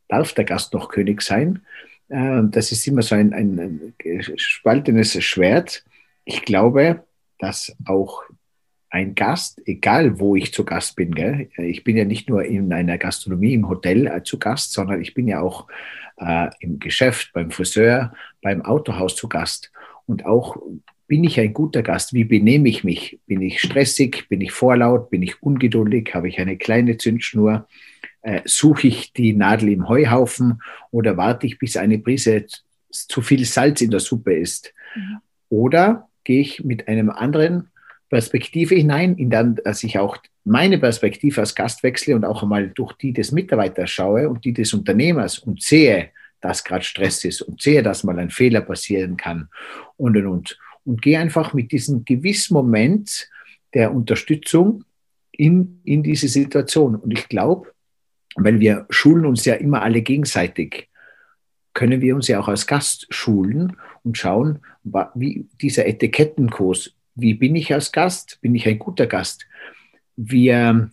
darf 0.09 0.35
der 0.35 0.45
Gast 0.45 0.73
noch 0.73 0.89
König 0.89 1.23
sein? 1.23 1.65
Äh, 2.09 2.43
das 2.45 2.71
ist 2.71 2.87
immer 2.87 3.03
so 3.03 3.15
ein, 3.15 3.33
ein, 3.33 3.59
ein 3.59 3.95
gespaltenes 3.99 5.23
Schwert. 5.25 5.85
Ich 6.25 6.43
glaube, 6.43 7.05
dass 7.39 7.75
auch 7.87 8.23
ein 8.91 9.15
Gast, 9.15 9.61
egal 9.67 10.19
wo 10.19 10.35
ich 10.35 10.53
zu 10.53 10.65
Gast 10.65 10.97
bin, 10.97 11.15
gell? 11.15 11.51
ich 11.57 11.85
bin 11.85 11.97
ja 11.97 12.05
nicht 12.05 12.29
nur 12.29 12.45
in 12.45 12.73
einer 12.73 12.97
Gastronomie, 12.97 13.55
im 13.55 13.69
Hotel 13.69 14.07
äh, 14.07 14.23
zu 14.23 14.39
Gast, 14.39 14.73
sondern 14.73 15.03
ich 15.03 15.15
bin 15.15 15.29
ja 15.29 15.41
auch 15.41 15.67
äh, 16.17 16.49
im 16.61 16.79
Geschäft, 16.79 17.33
beim 17.35 17.51
Friseur, 17.51 18.15
beim 18.43 18.63
Autohaus 18.63 19.15
zu 19.15 19.29
Gast. 19.29 19.71
Und 20.07 20.25
auch 20.25 20.57
bin 21.07 21.25
ich 21.25 21.39
ein 21.39 21.53
guter 21.53 21.83
Gast? 21.83 22.15
Wie 22.15 22.25
benehme 22.25 22.69
ich 22.69 22.83
mich? 22.83 23.19
Bin 23.27 23.43
ich 23.43 23.61
stressig? 23.61 24.27
Bin 24.29 24.41
ich 24.41 24.53
vorlaut? 24.53 25.11
Bin 25.11 25.23
ich 25.23 25.43
ungeduldig? 25.43 26.15
Habe 26.15 26.29
ich 26.29 26.39
eine 26.39 26.57
kleine 26.57 26.97
Zündschnur? 26.97 27.67
Äh, 28.23 28.41
suche 28.45 28.89
ich 28.89 29.13
die 29.13 29.35
Nadel 29.35 29.71
im 29.71 29.89
Heuhaufen 29.89 30.63
oder 30.91 31.17
warte 31.17 31.47
ich, 31.47 31.59
bis 31.59 31.77
eine 31.77 31.99
Prise 31.99 32.47
zu 32.91 33.21
viel 33.21 33.45
Salz 33.45 33.81
in 33.81 33.91
der 33.91 34.01
Suppe 34.01 34.35
ist? 34.35 34.73
Mhm. 34.95 35.19
Oder 35.51 36.09
gehe 36.25 36.41
ich 36.41 36.65
mit 36.65 36.89
einem 36.89 37.11
anderen 37.11 37.71
Perspektive 38.09 38.75
hinein, 38.75 39.17
in 39.17 39.31
dann, 39.31 39.57
dass 39.57 39.83
ich 39.83 39.99
auch 39.99 40.17
meine 40.45 40.79
Perspektive 40.79 41.41
als 41.41 41.55
Gast 41.55 41.83
wechsle 41.83 42.17
und 42.17 42.25
auch 42.25 42.43
einmal 42.43 42.69
durch 42.69 42.95
die 42.95 43.13
des 43.13 43.33
Mitarbeiters 43.33 43.91
schaue 43.91 44.29
und 44.29 44.45
die 44.45 44.53
des 44.53 44.73
Unternehmers 44.73 45.39
und 45.39 45.63
sehe, 45.63 46.11
dass 46.41 46.65
gerade 46.65 46.85
Stress 46.85 47.25
ist 47.25 47.43
und 47.43 47.61
sehe, 47.61 47.83
dass 47.83 48.05
mal 48.05 48.19
ein 48.19 48.31
Fehler 48.31 48.61
passieren 48.61 49.17
kann 49.17 49.49
und 49.97 50.17
und 50.17 50.27
und. 50.27 50.59
Und 50.85 51.03
gehe 51.03 51.19
einfach 51.19 51.53
mit 51.53 51.71
diesem 51.71 52.05
gewissen 52.05 52.55
Moment 52.55 53.29
der 53.75 53.93
Unterstützung 53.93 54.85
in, 55.33 55.81
in 55.85 56.03
diese 56.03 56.29
Situation. 56.29 56.97
Und 56.97 57.11
ich 57.13 57.29
glaube, 57.29 57.73
weil 58.37 58.61
wir 58.61 58.87
schulen 58.89 59.27
uns 59.27 59.45
ja 59.45 59.55
immer 59.55 59.83
alle 59.83 60.01
gegenseitig, 60.01 60.89
können 61.75 62.01
wir 62.01 62.15
uns 62.15 62.29
ja 62.29 62.41
auch 62.41 62.49
als 62.49 62.67
Gast 62.67 63.07
schulen 63.11 63.77
und 64.03 64.17
schauen, 64.17 64.61
wie 65.15 65.47
dieser 65.61 65.87
Etikettenkurs, 65.87 66.95
wie 67.19 67.35
bin 67.35 67.57
ich 67.57 67.75
als 67.75 67.91
Gast? 67.91 68.39
Bin 68.41 68.55
ich 68.55 68.67
ein 68.69 68.79
guter 68.79 69.07
Gast? 69.07 69.47
Wir, 70.17 70.91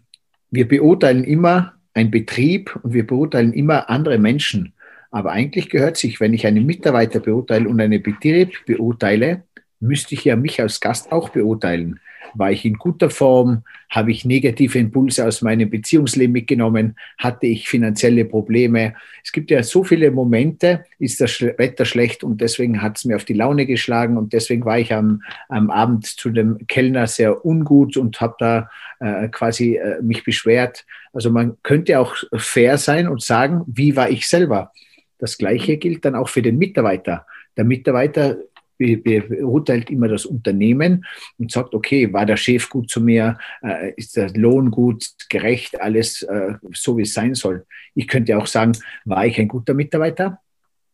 wir 0.49 0.67
beurteilen 0.67 1.23
immer 1.23 1.73
einen 1.93 2.11
Betrieb 2.11 2.77
und 2.81 2.93
wir 2.93 3.05
beurteilen 3.05 3.53
immer 3.53 3.89
andere 3.89 4.17
Menschen. 4.17 4.73
Aber 5.11 5.31
eigentlich 5.31 5.69
gehört 5.69 5.97
sich, 5.97 6.19
wenn 6.19 6.33
ich 6.33 6.45
einen 6.47 6.65
Mitarbeiter 6.65 7.19
beurteile 7.19 7.69
und 7.69 7.79
einen 7.79 8.01
Betrieb 8.01 8.65
beurteile, 8.65 9.43
müsste 9.79 10.15
ich 10.15 10.25
ja 10.25 10.35
mich 10.35 10.59
als 10.59 10.79
Gast 10.79 11.11
auch 11.11 11.29
beurteilen. 11.29 11.99
War 12.37 12.51
ich 12.51 12.65
in 12.65 12.75
guter 12.75 13.09
Form? 13.09 13.63
Habe 13.89 14.11
ich 14.11 14.25
negative 14.25 14.77
Impulse 14.77 15.25
aus 15.25 15.41
meinem 15.41 15.69
Beziehungsleben 15.69 16.33
mitgenommen? 16.33 16.95
Hatte 17.17 17.47
ich 17.47 17.69
finanzielle 17.69 18.25
Probleme? 18.25 18.93
Es 19.23 19.31
gibt 19.31 19.51
ja 19.51 19.63
so 19.63 19.83
viele 19.83 20.11
Momente, 20.11 20.85
ist 20.99 21.21
das 21.21 21.41
Wetter 21.41 21.85
schlecht 21.85 22.23
und 22.23 22.41
deswegen 22.41 22.81
hat 22.81 22.97
es 22.97 23.05
mir 23.05 23.15
auf 23.15 23.25
die 23.25 23.33
Laune 23.33 23.65
geschlagen 23.65 24.17
und 24.17 24.33
deswegen 24.33 24.65
war 24.65 24.79
ich 24.79 24.93
am, 24.93 25.21
am 25.49 25.69
Abend 25.69 26.05
zu 26.05 26.29
dem 26.29 26.67
Kellner 26.67 27.07
sehr 27.07 27.45
ungut 27.45 27.97
und 27.97 28.19
habe 28.19 28.35
da 28.39 28.69
äh, 28.99 29.29
quasi 29.29 29.77
äh, 29.77 30.01
mich 30.01 30.23
beschwert. 30.23 30.85
Also 31.13 31.31
man 31.31 31.57
könnte 31.63 31.99
auch 31.99 32.15
fair 32.35 32.77
sein 32.77 33.07
und 33.07 33.21
sagen, 33.21 33.63
wie 33.67 33.95
war 33.95 34.09
ich 34.09 34.27
selber? 34.27 34.71
Das 35.19 35.37
Gleiche 35.37 35.77
gilt 35.77 36.03
dann 36.03 36.15
auch 36.15 36.29
für 36.29 36.41
den 36.41 36.57
Mitarbeiter. 36.57 37.25
Der 37.55 37.63
Mitarbeiter 37.63 38.37
beurteilt 38.77 39.89
immer 39.89 40.07
das 40.07 40.25
Unternehmen 40.25 41.05
und 41.37 41.51
sagt, 41.51 41.73
okay, 41.73 42.11
war 42.11 42.25
der 42.25 42.37
Chef 42.37 42.69
gut 42.69 42.89
zu 42.89 43.01
mir, 43.01 43.37
äh, 43.61 43.93
ist 43.95 44.15
der 44.15 44.29
Lohn 44.31 44.71
gut, 44.71 45.07
gerecht, 45.29 45.79
alles 45.81 46.23
äh, 46.23 46.55
so, 46.73 46.97
wie 46.97 47.03
es 47.03 47.13
sein 47.13 47.35
soll. 47.35 47.65
Ich 47.93 48.07
könnte 48.07 48.37
auch 48.37 48.47
sagen, 48.47 48.73
war 49.05 49.25
ich 49.25 49.39
ein 49.39 49.47
guter 49.47 49.73
Mitarbeiter? 49.73 50.39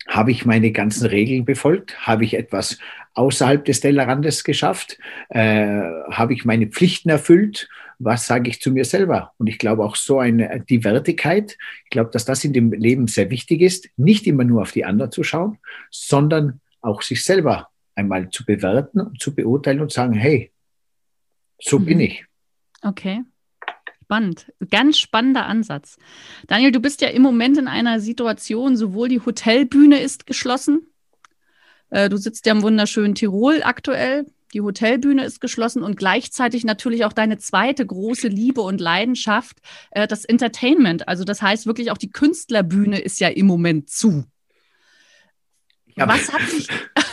Habe 0.08 0.32
ich 0.32 0.46
meine 0.46 0.72
ganzen 0.72 1.08
Regeln 1.08 1.46
befolgt? 1.46 2.08
Habe 2.08 2.24
ich 2.24 2.34
etwas 2.34 2.80
außerhalb 3.14 3.64
des 3.66 3.82
Tellerrandes 3.82 4.44
geschafft? 4.44 4.98
Äh, 5.30 5.82
habe 6.12 6.34
ich 6.34 6.46
meine 6.46 6.68
Pflichten 6.68 7.10
erfüllt? 7.10 7.70
Was 8.00 8.26
sage 8.26 8.50
ich 8.50 8.62
zu 8.62 8.72
mir 8.72 8.84
selber? 8.84 9.34
Und 9.38 9.48
ich 9.48 9.60
glaube 9.60 9.84
auch 9.84 9.96
so 9.96 10.20
eine 10.20 10.64
die 10.68 10.84
Wertigkeit, 10.84 11.56
ich 11.84 11.90
glaube, 11.92 12.10
dass 12.12 12.26
das 12.26 12.44
in 12.44 12.52
dem 12.52 12.72
Leben 12.72 13.06
sehr 13.08 13.30
wichtig 13.30 13.62
ist, 13.62 13.90
nicht 13.96 14.26
immer 14.26 14.44
nur 14.44 14.64
auf 14.64 14.72
die 14.72 14.86
anderen 14.86 15.12
zu 15.12 15.24
schauen, 15.24 15.60
sondern 15.92 16.62
auch 16.82 17.04
sich 17.04 17.24
selber 17.24 17.71
einmal 17.96 18.30
zu 18.30 18.46
bewerten 18.46 19.02
und 19.02 19.22
zu 19.22 19.36
beurteilen 19.36 19.82
und 19.82 19.92
sagen, 19.92 20.14
hey, 20.14 20.52
so 21.60 21.80
mhm. 21.80 21.86
bin 21.86 22.00
ich. 22.00 22.26
Okay. 22.82 23.24
Spannend. 24.04 24.52
Ganz 24.70 25.00
spannender 25.00 25.46
Ansatz. 25.46 25.98
Daniel, 26.48 26.72
du 26.72 26.82
bist 26.82 27.00
ja 27.02 27.08
im 27.10 27.22
Moment 27.22 27.58
in 27.58 27.68
einer 27.70 28.02
Situation, 28.02 28.76
sowohl 28.76 29.08
die 29.08 29.22
Hotelbühne 29.22 30.02
ist 30.02 30.26
geschlossen. 30.26 30.88
Äh, 31.92 32.10
du 32.10 32.18
sitzt 32.18 32.46
ja 32.46 32.52
im 32.52 32.62
wunderschönen 32.62 33.16
Tirol 33.16 33.62
aktuell. 33.64 34.26
Die 34.54 34.60
Hotelbühne 34.60 35.24
ist 35.24 35.40
geschlossen 35.40 35.82
und 35.82 35.96
gleichzeitig 35.96 36.66
natürlich 36.66 37.06
auch 37.06 37.14
deine 37.14 37.38
zweite 37.38 37.86
große 37.86 38.28
Liebe 38.28 38.62
und 38.62 38.82
Leidenschaft, 38.82 39.60
äh, 39.92 40.08
das 40.08 40.26
Entertainment. 40.26 41.08
Also 41.08 41.24
das 41.24 41.42
heißt 41.42 41.66
wirklich 41.66 41.92
auch 41.92 41.98
die 41.98 42.12
Künstlerbühne 42.12 43.00
ist 43.00 43.20
ja 43.22 43.30
im 43.30 43.46
Moment 43.46 43.90
zu. 43.90 44.26
Was 45.96 46.34
hat 46.34 46.42
dich, 46.52 46.68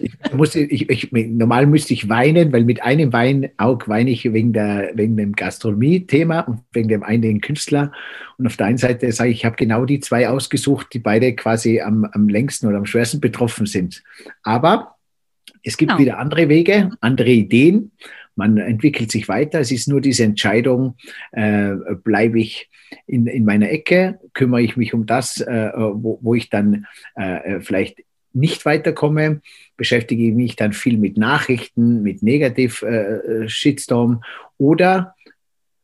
ich 0.00 0.32
muss, 0.32 0.54
ich, 0.54 0.88
ich, 0.88 1.12
normal 1.12 1.66
müsste 1.66 1.94
ich 1.94 2.08
weinen, 2.08 2.52
weil 2.52 2.64
mit 2.64 2.82
einem 2.82 3.12
Wein 3.12 3.50
auch 3.56 3.86
weine 3.88 4.10
ich 4.10 4.32
wegen, 4.32 4.52
der, 4.52 4.92
wegen 4.94 5.16
dem 5.16 5.32
Gastronomie-Thema 5.32 6.40
und 6.40 6.60
wegen 6.72 6.88
dem 6.88 7.02
einen 7.02 7.40
Künstler. 7.40 7.92
Und 8.36 8.46
auf 8.46 8.56
der 8.56 8.66
einen 8.66 8.78
Seite 8.78 9.10
sage 9.12 9.30
ich, 9.30 9.38
ich 9.38 9.44
habe 9.44 9.56
genau 9.56 9.84
die 9.84 10.00
zwei 10.00 10.28
ausgesucht, 10.28 10.88
die 10.92 10.98
beide 10.98 11.34
quasi 11.34 11.80
am, 11.80 12.04
am 12.04 12.28
längsten 12.28 12.66
oder 12.66 12.78
am 12.78 12.86
schwersten 12.86 13.20
betroffen 13.20 13.66
sind. 13.66 14.02
Aber 14.42 14.96
es 15.62 15.76
gibt 15.76 15.90
genau. 15.90 16.00
wieder 16.00 16.18
andere 16.18 16.48
Wege, 16.48 16.90
andere 17.00 17.30
Ideen. 17.30 17.92
Man 18.36 18.56
entwickelt 18.56 19.10
sich 19.10 19.28
weiter. 19.28 19.58
Es 19.58 19.72
ist 19.72 19.88
nur 19.88 20.00
diese 20.00 20.22
Entscheidung, 20.22 20.96
äh, 21.32 21.72
bleibe 22.04 22.38
ich 22.38 22.70
in, 23.06 23.26
in 23.26 23.44
meiner 23.44 23.70
Ecke, 23.70 24.20
kümmere 24.32 24.62
ich 24.62 24.76
mich 24.76 24.94
um 24.94 25.06
das, 25.06 25.40
äh, 25.40 25.72
wo, 25.74 26.18
wo 26.22 26.34
ich 26.34 26.48
dann 26.48 26.86
äh, 27.16 27.60
vielleicht 27.60 28.04
nicht 28.32 28.64
weiterkomme, 28.64 29.40
beschäftige 29.76 30.28
ich 30.28 30.34
mich 30.34 30.56
dann 30.56 30.72
viel 30.72 30.98
mit 30.98 31.16
Nachrichten, 31.16 32.02
mit 32.02 32.22
Negativ-Shitstorm 32.22 34.20
äh, 34.22 34.52
oder 34.58 35.14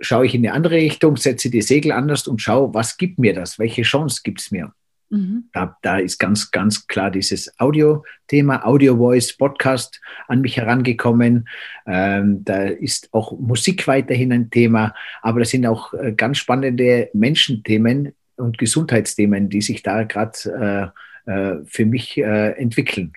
schaue 0.00 0.26
ich 0.26 0.34
in 0.34 0.46
eine 0.46 0.54
andere 0.54 0.76
Richtung, 0.76 1.16
setze 1.16 1.50
die 1.50 1.62
Segel 1.62 1.92
anders 1.92 2.26
und 2.26 2.40
schaue, 2.40 2.74
was 2.74 2.96
gibt 2.96 3.18
mir 3.18 3.34
das? 3.34 3.58
Welche 3.58 3.82
Chance 3.82 4.20
gibt 4.22 4.40
es 4.40 4.50
mir? 4.50 4.72
Mhm. 5.10 5.44
Da, 5.52 5.76
da, 5.82 5.98
ist 5.98 6.18
ganz, 6.18 6.50
ganz 6.50 6.86
klar 6.86 7.10
dieses 7.10 7.52
Audio-Thema, 7.58 8.66
Audio-Voice, 8.66 9.36
Podcast 9.36 10.00
an 10.26 10.40
mich 10.40 10.56
herangekommen. 10.56 11.48
Ähm, 11.86 12.44
da 12.44 12.64
ist 12.64 13.12
auch 13.12 13.38
Musik 13.38 13.86
weiterhin 13.86 14.32
ein 14.32 14.50
Thema, 14.50 14.94
aber 15.22 15.40
das 15.40 15.50
sind 15.50 15.66
auch 15.66 15.94
äh, 15.94 16.12
ganz 16.12 16.38
spannende 16.38 17.10
Menschenthemen 17.12 18.14
und 18.36 18.58
Gesundheitsthemen, 18.58 19.48
die 19.48 19.62
sich 19.62 19.82
da 19.82 20.02
gerade 20.02 20.38
äh, 20.48 20.82
äh, 20.84 20.88
für 21.26 21.87
mich 21.87 22.19
äh, 22.19 22.52
entwickeln. 22.52 23.12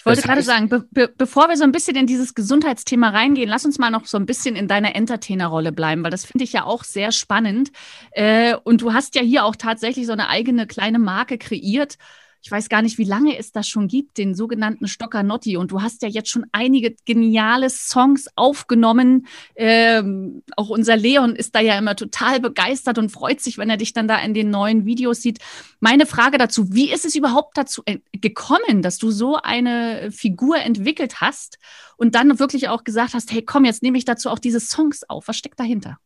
Ich 0.00 0.06
wollte 0.06 0.22
das 0.22 0.26
gerade 0.26 0.42
sagen, 0.42 0.70
be 0.70 0.86
be 0.90 1.12
bevor 1.14 1.50
wir 1.50 1.58
so 1.58 1.64
ein 1.64 1.72
bisschen 1.72 1.94
in 1.94 2.06
dieses 2.06 2.34
Gesundheitsthema 2.34 3.10
reingehen, 3.10 3.50
lass 3.50 3.66
uns 3.66 3.78
mal 3.78 3.90
noch 3.90 4.06
so 4.06 4.16
ein 4.16 4.24
bisschen 4.24 4.56
in 4.56 4.66
deiner 4.66 4.96
Entertainer-Rolle 4.96 5.72
bleiben, 5.72 6.02
weil 6.02 6.10
das 6.10 6.24
finde 6.24 6.44
ich 6.44 6.54
ja 6.54 6.64
auch 6.64 6.84
sehr 6.84 7.12
spannend. 7.12 7.70
Äh, 8.12 8.54
und 8.64 8.80
du 8.80 8.94
hast 8.94 9.14
ja 9.14 9.20
hier 9.20 9.44
auch 9.44 9.56
tatsächlich 9.56 10.06
so 10.06 10.12
eine 10.12 10.30
eigene 10.30 10.66
kleine 10.66 10.98
Marke 10.98 11.36
kreiert 11.36 11.98
ich 12.42 12.50
weiß 12.50 12.70
gar 12.70 12.80
nicht, 12.80 12.96
wie 12.96 13.04
lange 13.04 13.36
es 13.36 13.52
das 13.52 13.68
schon 13.68 13.86
gibt, 13.86 14.16
den 14.16 14.34
sogenannten 14.34 14.88
Stocker 14.88 15.22
Notti. 15.22 15.58
Und 15.58 15.72
du 15.72 15.82
hast 15.82 16.00
ja 16.02 16.08
jetzt 16.08 16.30
schon 16.30 16.46
einige 16.52 16.96
geniale 17.04 17.68
Songs 17.68 18.28
aufgenommen. 18.34 19.26
Ähm, 19.56 20.42
auch 20.56 20.70
unser 20.70 20.96
Leon 20.96 21.36
ist 21.36 21.54
da 21.54 21.60
ja 21.60 21.78
immer 21.78 21.96
total 21.96 22.40
begeistert 22.40 22.96
und 22.96 23.10
freut 23.10 23.42
sich, 23.42 23.58
wenn 23.58 23.68
er 23.68 23.76
dich 23.76 23.92
dann 23.92 24.08
da 24.08 24.18
in 24.18 24.32
den 24.32 24.48
neuen 24.48 24.86
Videos 24.86 25.20
sieht. 25.20 25.38
Meine 25.80 26.06
Frage 26.06 26.38
dazu, 26.38 26.72
wie 26.72 26.90
ist 26.90 27.04
es 27.04 27.14
überhaupt 27.14 27.58
dazu 27.58 27.82
äh, 27.84 27.98
gekommen, 28.12 28.80
dass 28.80 28.96
du 28.96 29.10
so 29.10 29.36
eine 29.36 30.10
Figur 30.10 30.56
entwickelt 30.58 31.20
hast 31.20 31.58
und 31.98 32.14
dann 32.14 32.38
wirklich 32.38 32.68
auch 32.68 32.84
gesagt 32.84 33.12
hast, 33.12 33.30
hey, 33.32 33.42
komm, 33.42 33.66
jetzt 33.66 33.82
nehme 33.82 33.98
ich 33.98 34.06
dazu 34.06 34.30
auch 34.30 34.38
diese 34.38 34.60
Songs 34.60 35.02
auf. 35.08 35.28
Was 35.28 35.36
steckt 35.36 35.60
dahinter? 35.60 35.98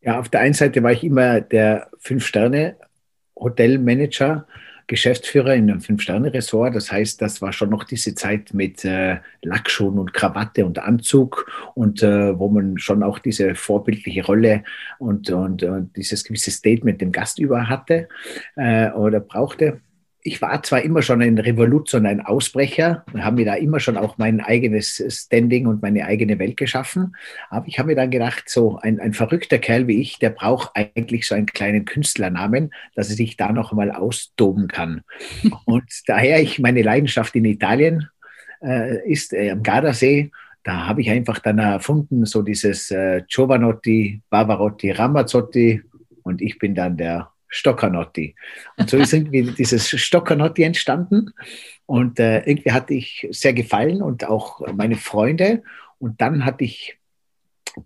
Ja, 0.00 0.18
auf 0.18 0.28
der 0.28 0.40
einen 0.40 0.54
Seite 0.54 0.82
war 0.82 0.90
ich 0.90 1.04
immer 1.04 1.40
der 1.40 1.88
Fünf-Sterne-Hotelmanager 2.00 4.48
Geschäftsführer 4.86 5.54
in 5.54 5.70
einem 5.70 5.80
Fünf-Sterne-Ressort. 5.80 6.74
Das 6.74 6.90
heißt, 6.90 7.20
das 7.20 7.40
war 7.42 7.52
schon 7.52 7.70
noch 7.70 7.84
diese 7.84 8.14
Zeit 8.14 8.52
mit 8.54 8.84
äh, 8.84 9.18
Lackschuhen 9.42 9.98
und 9.98 10.12
Krawatte 10.12 10.66
und 10.66 10.78
Anzug 10.78 11.50
und 11.74 12.02
äh, 12.02 12.38
wo 12.38 12.48
man 12.48 12.78
schon 12.78 13.02
auch 13.02 13.18
diese 13.18 13.54
vorbildliche 13.54 14.24
Rolle 14.24 14.64
und, 14.98 15.30
und, 15.30 15.62
und 15.62 15.96
dieses 15.96 16.24
gewisse 16.24 16.50
Statement 16.50 17.00
dem 17.00 17.12
Gast 17.12 17.38
über 17.38 17.68
hatte 17.68 18.08
äh, 18.56 18.90
oder 18.90 19.20
brauchte 19.20 19.80
ich 20.24 20.40
war 20.40 20.62
zwar 20.62 20.82
immer 20.82 21.02
schon 21.02 21.20
ein 21.20 21.38
Revolut 21.38 21.92
und 21.94 22.06
ein 22.06 22.20
Ausbrecher 22.20 23.04
und 23.12 23.24
habe 23.24 23.36
mir 23.36 23.44
da 23.44 23.54
immer 23.54 23.80
schon 23.80 23.96
auch 23.96 24.18
mein 24.18 24.40
eigenes 24.40 25.02
Standing 25.08 25.66
und 25.66 25.82
meine 25.82 26.04
eigene 26.06 26.38
Welt 26.38 26.56
geschaffen, 26.56 27.16
aber 27.50 27.66
ich 27.66 27.78
habe 27.78 27.88
mir 27.88 27.96
dann 27.96 28.10
gedacht, 28.10 28.48
so 28.48 28.78
ein, 28.78 29.00
ein 29.00 29.14
verrückter 29.14 29.58
Kerl 29.58 29.88
wie 29.88 30.00
ich, 30.00 30.18
der 30.18 30.30
braucht 30.30 30.70
eigentlich 30.74 31.26
so 31.26 31.34
einen 31.34 31.46
kleinen 31.46 31.84
Künstlernamen, 31.84 32.72
dass 32.94 33.10
er 33.10 33.16
sich 33.16 33.36
da 33.36 33.52
noch 33.52 33.72
mal 33.72 33.90
austoben 33.90 34.68
kann. 34.68 35.02
und 35.64 35.84
daher 36.06 36.40
ich 36.40 36.60
meine 36.60 36.82
Leidenschaft 36.82 37.34
in 37.34 37.44
Italien 37.44 38.08
äh, 38.62 39.08
ist 39.10 39.32
äh, 39.32 39.50
am 39.50 39.62
Gardasee, 39.62 40.30
da 40.64 40.86
habe 40.86 41.00
ich 41.00 41.10
einfach 41.10 41.40
dann 41.40 41.58
erfunden, 41.58 42.24
so 42.24 42.42
dieses 42.42 42.90
äh, 42.92 43.22
Giovanotti, 43.28 44.22
Barbarotti, 44.30 44.92
Ramazzotti. 44.92 45.82
Und 46.22 46.40
ich 46.40 46.58
bin 46.58 46.76
dann 46.76 46.96
der 46.96 47.30
Stoccanotti. 47.52 48.34
Und 48.76 48.90
so 48.90 48.96
ist 48.96 49.12
irgendwie 49.12 49.42
dieses 49.58 49.88
Stoccanotti 49.88 50.62
entstanden. 50.62 51.30
Und 51.86 52.18
äh, 52.18 52.40
irgendwie 52.40 52.72
hatte 52.72 52.94
ich 52.94 53.28
sehr 53.30 53.52
gefallen 53.52 54.02
und 54.02 54.24
auch 54.24 54.66
meine 54.74 54.96
Freunde. 54.96 55.62
Und 55.98 56.20
dann 56.20 56.44
hatte 56.44 56.64
ich 56.64 56.98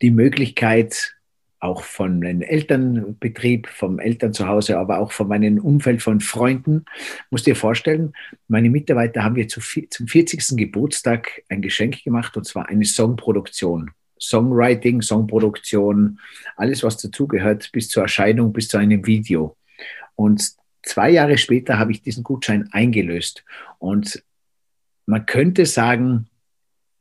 die 0.01 0.13
Möglichkeit, 0.13 1.17
auch 1.59 1.83
von 1.83 2.25
einem 2.25 2.43
Elternbetrieb, 2.43 3.67
vom 3.67 3.99
Elternzuhause, 3.99 4.79
aber 4.79 4.99
auch 5.01 5.11
von 5.11 5.27
meinem 5.27 5.59
Umfeld 5.59 6.03
von 6.03 6.21
Freunden. 6.21 6.85
Musst 7.31 7.47
dir 7.47 7.57
vorstellen, 7.57 8.13
meine 8.47 8.71
Mitarbeiter 8.71 9.25
haben 9.25 9.37
wir 9.37 9.49
zum 9.49 9.63
40. 9.63 10.57
Geburtstag 10.57 11.43
ein 11.49 11.63
Geschenk 11.63 12.05
gemacht 12.05 12.37
und 12.37 12.45
zwar 12.45 12.69
eine 12.69 12.85
Songproduktion. 12.85 13.91
Songwriting, 14.21 15.03
Songproduktion, 15.03 16.19
alles, 16.57 16.83
was 16.83 16.97
dazugehört, 16.97 17.71
bis 17.73 17.89
zur 17.89 18.05
Erscheinung, 18.05 18.53
bis 18.53 18.69
zu 18.69 18.79
einem 18.79 19.07
Video. 19.07 19.57
Und 20.15 20.53
zwei 20.83 21.11
Jahre 21.11 21.39
später 21.39 21.79
habe 21.79 21.93
ich 21.93 22.03
diesen 22.03 22.25
Gutschein 22.25 22.69
eingelöst. 22.73 23.45
Und 23.79 24.23
man 25.07 25.27
könnte 25.27 25.67
sagen, 25.67 26.29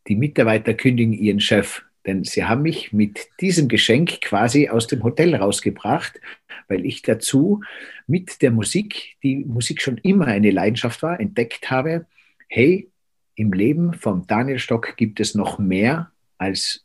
die 0.08 0.16
Mitarbeiter 0.16 0.74
kündigen 0.74 1.14
ihren 1.14 1.40
Chef. 1.40 1.82
Denn 2.06 2.24
sie 2.24 2.46
haben 2.46 2.62
mich 2.62 2.94
mit 2.94 3.28
diesem 3.42 3.68
Geschenk 3.68 4.22
quasi 4.22 4.70
aus 4.70 4.86
dem 4.86 5.04
Hotel 5.04 5.34
rausgebracht, 5.36 6.20
weil 6.68 6.86
ich 6.86 7.02
dazu 7.02 7.64
mit 8.06 8.44
der 8.44 8.52
Musik, 8.52 9.16
die 9.24 9.38
Musik 9.38 9.82
schon 9.82 9.98
immer 9.98 10.28
eine 10.28 10.52
Leidenschaft 10.52 11.02
war, 11.02 11.20
entdeckt 11.20 11.72
habe, 11.72 12.06
hey, 12.48 12.92
im 13.34 13.52
Leben 13.54 13.94
vom 13.94 14.28
Daniel 14.28 14.60
Stock 14.60 14.96
gibt 14.98 15.20
es 15.20 15.34
noch 15.34 15.58
mehr 15.58 16.12
als 16.38 16.85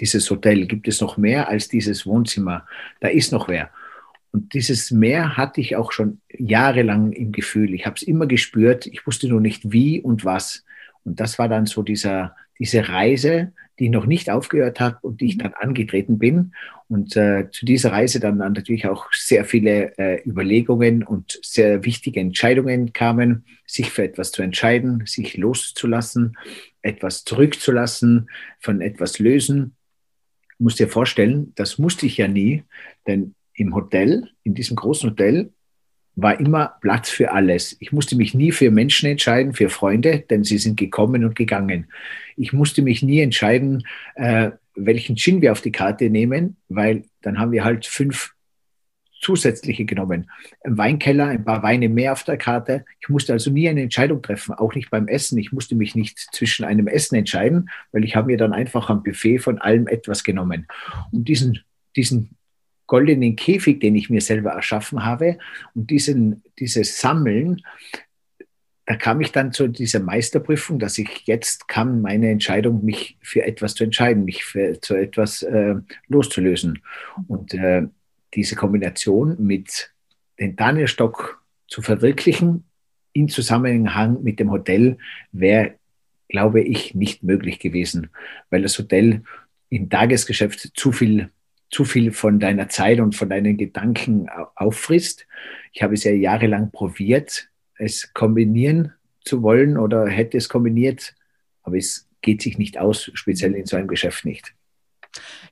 dieses 0.00 0.30
Hotel, 0.30 0.66
gibt 0.66 0.88
es 0.88 1.00
noch 1.00 1.16
mehr 1.16 1.48
als 1.48 1.68
dieses 1.68 2.06
Wohnzimmer. 2.06 2.66
Da 3.00 3.08
ist 3.08 3.32
noch 3.32 3.48
mehr. 3.48 3.70
Und 4.32 4.54
dieses 4.54 4.90
Mehr 4.90 5.36
hatte 5.36 5.60
ich 5.60 5.76
auch 5.76 5.92
schon 5.92 6.20
jahrelang 6.36 7.12
im 7.12 7.32
Gefühl. 7.32 7.74
Ich 7.74 7.86
habe 7.86 7.96
es 7.96 8.02
immer 8.02 8.26
gespürt. 8.26 8.86
Ich 8.86 9.06
wusste 9.06 9.28
nur 9.28 9.40
nicht 9.40 9.72
wie 9.72 10.00
und 10.00 10.24
was. 10.24 10.64
Und 11.04 11.20
das 11.20 11.38
war 11.38 11.48
dann 11.48 11.66
so 11.66 11.82
dieser, 11.82 12.36
diese 12.58 12.88
Reise, 12.88 13.52
die 13.80 13.88
noch 13.88 14.06
nicht 14.06 14.30
aufgehört 14.30 14.78
hat 14.78 15.02
und 15.02 15.20
die 15.20 15.26
ich 15.26 15.36
mhm. 15.36 15.42
dann 15.42 15.54
angetreten 15.54 16.18
bin. 16.18 16.52
Und 16.88 17.16
äh, 17.16 17.48
zu 17.50 17.66
dieser 17.66 17.92
Reise 17.92 18.20
dann, 18.20 18.38
dann 18.38 18.52
natürlich 18.52 18.86
auch 18.86 19.12
sehr 19.12 19.44
viele 19.44 19.96
äh, 19.98 20.22
Überlegungen 20.28 21.02
und 21.02 21.38
sehr 21.42 21.84
wichtige 21.84 22.20
Entscheidungen 22.20 22.92
kamen, 22.92 23.44
sich 23.66 23.90
für 23.90 24.04
etwas 24.04 24.32
zu 24.32 24.42
entscheiden, 24.42 25.04
sich 25.06 25.36
loszulassen, 25.36 26.36
etwas 26.82 27.24
zurückzulassen, 27.24 28.28
von 28.58 28.80
etwas 28.80 29.18
lösen. 29.18 29.74
Ich 30.60 30.62
muss 30.62 30.74
dir 30.74 30.88
vorstellen, 30.88 31.54
das 31.54 31.78
musste 31.78 32.04
ich 32.04 32.18
ja 32.18 32.28
nie, 32.28 32.64
denn 33.06 33.34
im 33.54 33.74
Hotel, 33.74 34.28
in 34.42 34.52
diesem 34.52 34.76
großen 34.76 35.08
Hotel, 35.08 35.54
war 36.16 36.38
immer 36.38 36.74
Platz 36.82 37.08
für 37.08 37.32
alles. 37.32 37.78
Ich 37.80 37.92
musste 37.92 38.14
mich 38.14 38.34
nie 38.34 38.52
für 38.52 38.70
Menschen 38.70 39.08
entscheiden, 39.08 39.54
für 39.54 39.70
Freunde, 39.70 40.22
denn 40.28 40.44
sie 40.44 40.58
sind 40.58 40.78
gekommen 40.78 41.24
und 41.24 41.34
gegangen. 41.34 41.86
Ich 42.36 42.52
musste 42.52 42.82
mich 42.82 43.02
nie 43.02 43.20
entscheiden, 43.20 43.86
äh, 44.16 44.50
welchen 44.74 45.16
Gin 45.16 45.40
wir 45.40 45.52
auf 45.52 45.62
die 45.62 45.72
Karte 45.72 46.10
nehmen, 46.10 46.58
weil 46.68 47.04
dann 47.22 47.38
haben 47.38 47.52
wir 47.52 47.64
halt 47.64 47.86
fünf 47.86 48.34
zusätzliche 49.20 49.84
genommen. 49.84 50.30
Ein 50.64 50.78
Weinkeller, 50.78 51.26
ein 51.26 51.44
paar 51.44 51.62
Weine 51.62 51.88
mehr 51.88 52.12
auf 52.12 52.24
der 52.24 52.36
Karte. 52.36 52.84
Ich 53.00 53.08
musste 53.08 53.32
also 53.32 53.50
nie 53.50 53.68
eine 53.68 53.82
Entscheidung 53.82 54.22
treffen, 54.22 54.54
auch 54.54 54.74
nicht 54.74 54.90
beim 54.90 55.08
Essen. 55.08 55.38
Ich 55.38 55.52
musste 55.52 55.74
mich 55.76 55.94
nicht 55.94 56.18
zwischen 56.32 56.64
einem 56.64 56.88
Essen 56.88 57.16
entscheiden, 57.16 57.70
weil 57.92 58.04
ich 58.04 58.16
habe 58.16 58.28
mir 58.28 58.38
dann 58.38 58.52
einfach 58.52 58.88
am 58.88 59.02
Buffet 59.02 59.38
von 59.38 59.58
allem 59.58 59.86
etwas 59.86 60.24
genommen. 60.24 60.66
Und 61.12 61.28
diesen, 61.28 61.60
diesen 61.96 62.30
goldenen 62.86 63.36
Käfig, 63.36 63.78
den 63.78 63.94
ich 63.94 64.10
mir 64.10 64.20
selber 64.20 64.50
erschaffen 64.50 65.04
habe. 65.04 65.38
Und 65.74 65.90
diesen, 65.90 66.42
dieses 66.58 66.98
Sammeln, 66.98 67.62
da 68.86 68.96
kam 68.96 69.20
ich 69.20 69.30
dann 69.30 69.52
zu 69.52 69.68
dieser 69.68 70.00
Meisterprüfung, 70.00 70.80
dass 70.80 70.98
ich 70.98 71.22
jetzt 71.26 71.68
kam, 71.68 72.00
meine 72.00 72.30
Entscheidung, 72.30 72.84
mich 72.84 73.16
für 73.22 73.44
etwas 73.44 73.76
zu 73.76 73.84
entscheiden, 73.84 74.24
mich 74.24 74.44
für, 74.44 74.80
zu 74.80 74.96
etwas 74.96 75.42
äh, 75.42 75.76
loszulösen. 76.08 76.80
Und 77.28 77.54
äh, 77.54 77.86
diese 78.34 78.56
Kombination 78.56 79.36
mit 79.38 79.92
den 80.38 80.56
Daniel 80.56 80.88
Stock 80.88 81.42
zu 81.66 81.82
verwirklichen, 81.82 82.64
in 83.12 83.28
Zusammenhang 83.28 84.22
mit 84.22 84.38
dem 84.38 84.50
Hotel, 84.50 84.98
wäre, 85.32 85.74
glaube 86.28 86.60
ich, 86.60 86.94
nicht 86.94 87.22
möglich 87.22 87.58
gewesen, 87.58 88.10
weil 88.50 88.62
das 88.62 88.78
Hotel 88.78 89.22
im 89.68 89.90
Tagesgeschäft 89.90 90.72
zu 90.74 90.92
viel 90.92 91.30
zu 91.70 91.84
viel 91.84 92.12
von 92.12 92.40
deiner 92.40 92.68
Zeit 92.68 93.00
und 93.00 93.14
von 93.14 93.30
deinen 93.30 93.56
Gedanken 93.56 94.28
auffrisst. 94.56 95.26
Ich 95.72 95.82
habe 95.82 95.94
es 95.94 96.04
ja 96.04 96.12
jahrelang 96.12 96.72
probiert, 96.72 97.48
es 97.78 98.12
kombinieren 98.12 98.92
zu 99.24 99.42
wollen 99.42 99.78
oder 99.78 100.08
hätte 100.08 100.36
es 100.36 100.48
kombiniert, 100.48 101.14
aber 101.62 101.76
es 101.76 102.08
geht 102.22 102.42
sich 102.42 102.58
nicht 102.58 102.78
aus, 102.78 103.10
speziell 103.14 103.54
in 103.54 103.66
so 103.66 103.76
einem 103.76 103.88
Geschäft 103.88 104.24
nicht. 104.24 104.54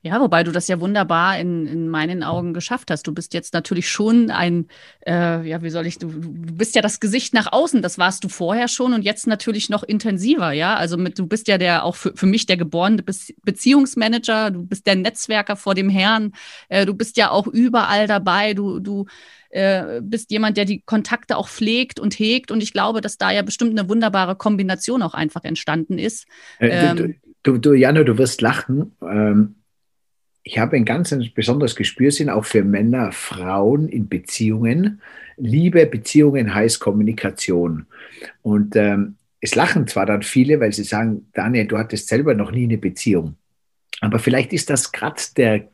Ja, 0.01 0.19
wobei 0.21 0.43
du 0.43 0.51
das 0.51 0.67
ja 0.67 0.79
wunderbar 0.79 1.37
in, 1.37 1.67
in 1.67 1.89
meinen 1.89 2.23
Augen 2.23 2.53
geschafft 2.53 2.91
hast. 2.91 3.05
Du 3.07 3.13
bist 3.13 3.33
jetzt 3.33 3.53
natürlich 3.53 3.89
schon 3.89 4.31
ein, 4.31 4.67
äh, 5.05 5.47
ja, 5.47 5.61
wie 5.61 5.69
soll 5.69 5.85
ich, 5.85 5.97
du, 5.97 6.07
du 6.07 6.53
bist 6.53 6.75
ja 6.75 6.81
das 6.81 6.99
Gesicht 6.99 7.33
nach 7.33 7.51
außen, 7.51 7.81
das 7.81 7.97
warst 7.97 8.23
du 8.23 8.29
vorher 8.29 8.67
schon 8.67 8.93
und 8.93 9.03
jetzt 9.03 9.27
natürlich 9.27 9.69
noch 9.69 9.83
intensiver, 9.83 10.51
ja. 10.51 10.75
Also 10.75 10.97
mit, 10.97 11.19
du 11.19 11.27
bist 11.27 11.47
ja 11.47 11.57
der 11.57 11.83
auch 11.83 11.95
für, 11.95 12.13
für 12.15 12.25
mich 12.25 12.45
der 12.45 12.57
geborene 12.57 13.03
Beziehungsmanager, 13.43 14.51
du 14.51 14.63
bist 14.63 14.87
der 14.87 14.95
Netzwerker 14.95 15.55
vor 15.55 15.75
dem 15.75 15.89
Herrn, 15.89 16.31
äh, 16.69 16.85
du 16.85 16.93
bist 16.93 17.17
ja 17.17 17.31
auch 17.31 17.47
überall 17.47 18.07
dabei, 18.07 18.53
du, 18.53 18.79
du 18.79 19.05
äh, 19.49 20.01
bist 20.01 20.31
jemand, 20.31 20.57
der 20.57 20.65
die 20.65 20.81
Kontakte 20.81 21.35
auch 21.35 21.49
pflegt 21.49 21.99
und 21.99 22.17
hegt. 22.17 22.51
Und 22.51 22.61
ich 22.61 22.71
glaube, 22.71 23.01
dass 23.01 23.17
da 23.17 23.31
ja 23.31 23.41
bestimmt 23.41 23.77
eine 23.77 23.89
wunderbare 23.89 24.35
Kombination 24.35 25.01
auch 25.01 25.13
einfach 25.13 25.43
entstanden 25.43 25.97
ist. 25.97 26.25
Äh, 26.59 26.67
ähm, 26.67 27.15
du, 27.43 27.57
du, 27.57 27.73
Jana, 27.73 28.03
du 28.03 28.17
wirst 28.17 28.41
lachen. 28.41 28.95
Ähm, 29.01 29.55
ich 30.43 30.57
habe 30.57 30.77
ein 30.77 30.85
ganz 30.85 31.11
ein 31.13 31.29
besonderes 31.33 31.75
Gespürsinn 31.75 32.29
auch 32.29 32.45
für 32.45 32.63
Männer, 32.63 33.11
Frauen 33.11 33.87
in 33.89 34.07
Beziehungen. 34.07 35.01
Liebe 35.37 35.85
Beziehungen 35.85 36.53
heißt 36.53 36.79
Kommunikation. 36.79 37.85
Und 38.41 38.75
ähm, 38.75 39.15
es 39.41 39.55
lachen 39.55 39.87
zwar 39.87 40.05
dann 40.05 40.23
viele, 40.23 40.59
weil 40.59 40.73
sie 40.73 40.83
sagen, 40.83 41.27
Daniel, 41.33 41.67
du 41.67 41.77
hattest 41.77 42.07
selber 42.07 42.33
noch 42.33 42.51
nie 42.51 42.63
eine 42.63 42.77
Beziehung. 42.77 43.35
Aber 44.01 44.19
vielleicht 44.19 44.53
ist 44.53 44.69
das 44.69 44.91
gerade 44.91 45.21
der 45.35 45.69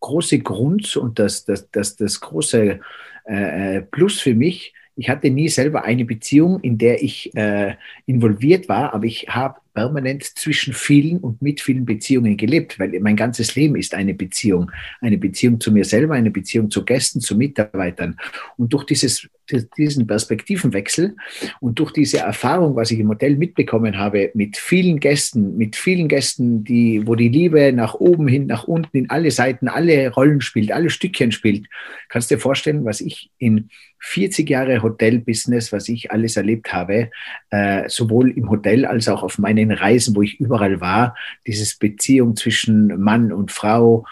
große 0.00 0.38
Grund 0.40 0.96
und 0.96 1.18
das, 1.18 1.44
das, 1.44 1.70
das, 1.70 1.96
das 1.96 2.20
große 2.20 2.80
äh, 3.26 3.76
äh 3.76 3.82
Plus 3.82 4.20
für 4.20 4.34
mich. 4.34 4.74
Ich 4.96 5.08
hatte 5.08 5.30
nie 5.30 5.48
selber 5.48 5.84
eine 5.84 6.04
Beziehung, 6.04 6.60
in 6.60 6.78
der 6.78 7.02
ich 7.02 7.34
äh, 7.34 7.76
involviert 8.06 8.68
war, 8.68 8.94
aber 8.94 9.04
ich 9.04 9.28
habe 9.28 9.59
permanent 9.72 10.24
zwischen 10.24 10.72
vielen 10.72 11.18
und 11.18 11.42
mit 11.42 11.60
vielen 11.60 11.84
Beziehungen 11.84 12.36
gelebt, 12.36 12.78
weil 12.78 12.98
mein 13.00 13.16
ganzes 13.16 13.54
Leben 13.54 13.76
ist 13.76 13.94
eine 13.94 14.14
Beziehung. 14.14 14.70
Eine 15.00 15.18
Beziehung 15.18 15.60
zu 15.60 15.72
mir 15.72 15.84
selber, 15.84 16.14
eine 16.14 16.30
Beziehung 16.30 16.70
zu 16.70 16.84
Gästen, 16.84 17.20
zu 17.20 17.36
Mitarbeitern. 17.36 18.16
Und 18.56 18.72
durch 18.72 18.84
dieses, 18.84 19.28
diesen 19.76 20.06
Perspektivenwechsel 20.06 21.16
und 21.60 21.78
durch 21.78 21.92
diese 21.92 22.18
Erfahrung, 22.18 22.76
was 22.76 22.90
ich 22.90 22.98
im 22.98 23.08
Hotel 23.08 23.36
mitbekommen 23.36 23.98
habe, 23.98 24.30
mit 24.34 24.56
vielen 24.56 25.00
Gästen, 25.00 25.56
mit 25.56 25.76
vielen 25.76 26.08
Gästen, 26.08 26.64
die, 26.64 27.06
wo 27.06 27.14
die 27.14 27.28
Liebe 27.28 27.72
nach 27.72 27.94
oben 27.94 28.28
hin, 28.28 28.46
nach 28.46 28.64
unten, 28.64 28.96
in 28.96 29.10
alle 29.10 29.30
Seiten, 29.30 29.68
alle 29.68 30.10
Rollen 30.10 30.40
spielt, 30.40 30.72
alle 30.72 30.90
Stückchen 30.90 31.32
spielt, 31.32 31.66
kannst 32.08 32.30
du 32.30 32.36
dir 32.36 32.40
vorstellen, 32.40 32.84
was 32.84 33.00
ich 33.00 33.30
in 33.38 33.70
40 34.00 34.48
Jahre 34.48 34.82
Hotelbusiness, 34.82 35.72
was 35.72 35.88
ich 35.88 36.10
alles 36.10 36.36
erlebt 36.36 36.72
habe, 36.72 37.10
äh, 37.50 37.88
sowohl 37.88 38.30
im 38.30 38.50
Hotel 38.50 38.86
als 38.86 39.08
auch 39.08 39.22
auf 39.22 39.38
meinen 39.38 39.70
Reisen, 39.70 40.16
wo 40.16 40.22
ich 40.22 40.40
überall 40.40 40.80
war, 40.80 41.14
dieses 41.46 41.76
Beziehung 41.76 42.34
zwischen 42.34 42.98
Mann 43.00 43.32
und 43.32 43.52
Frau, 43.52 44.06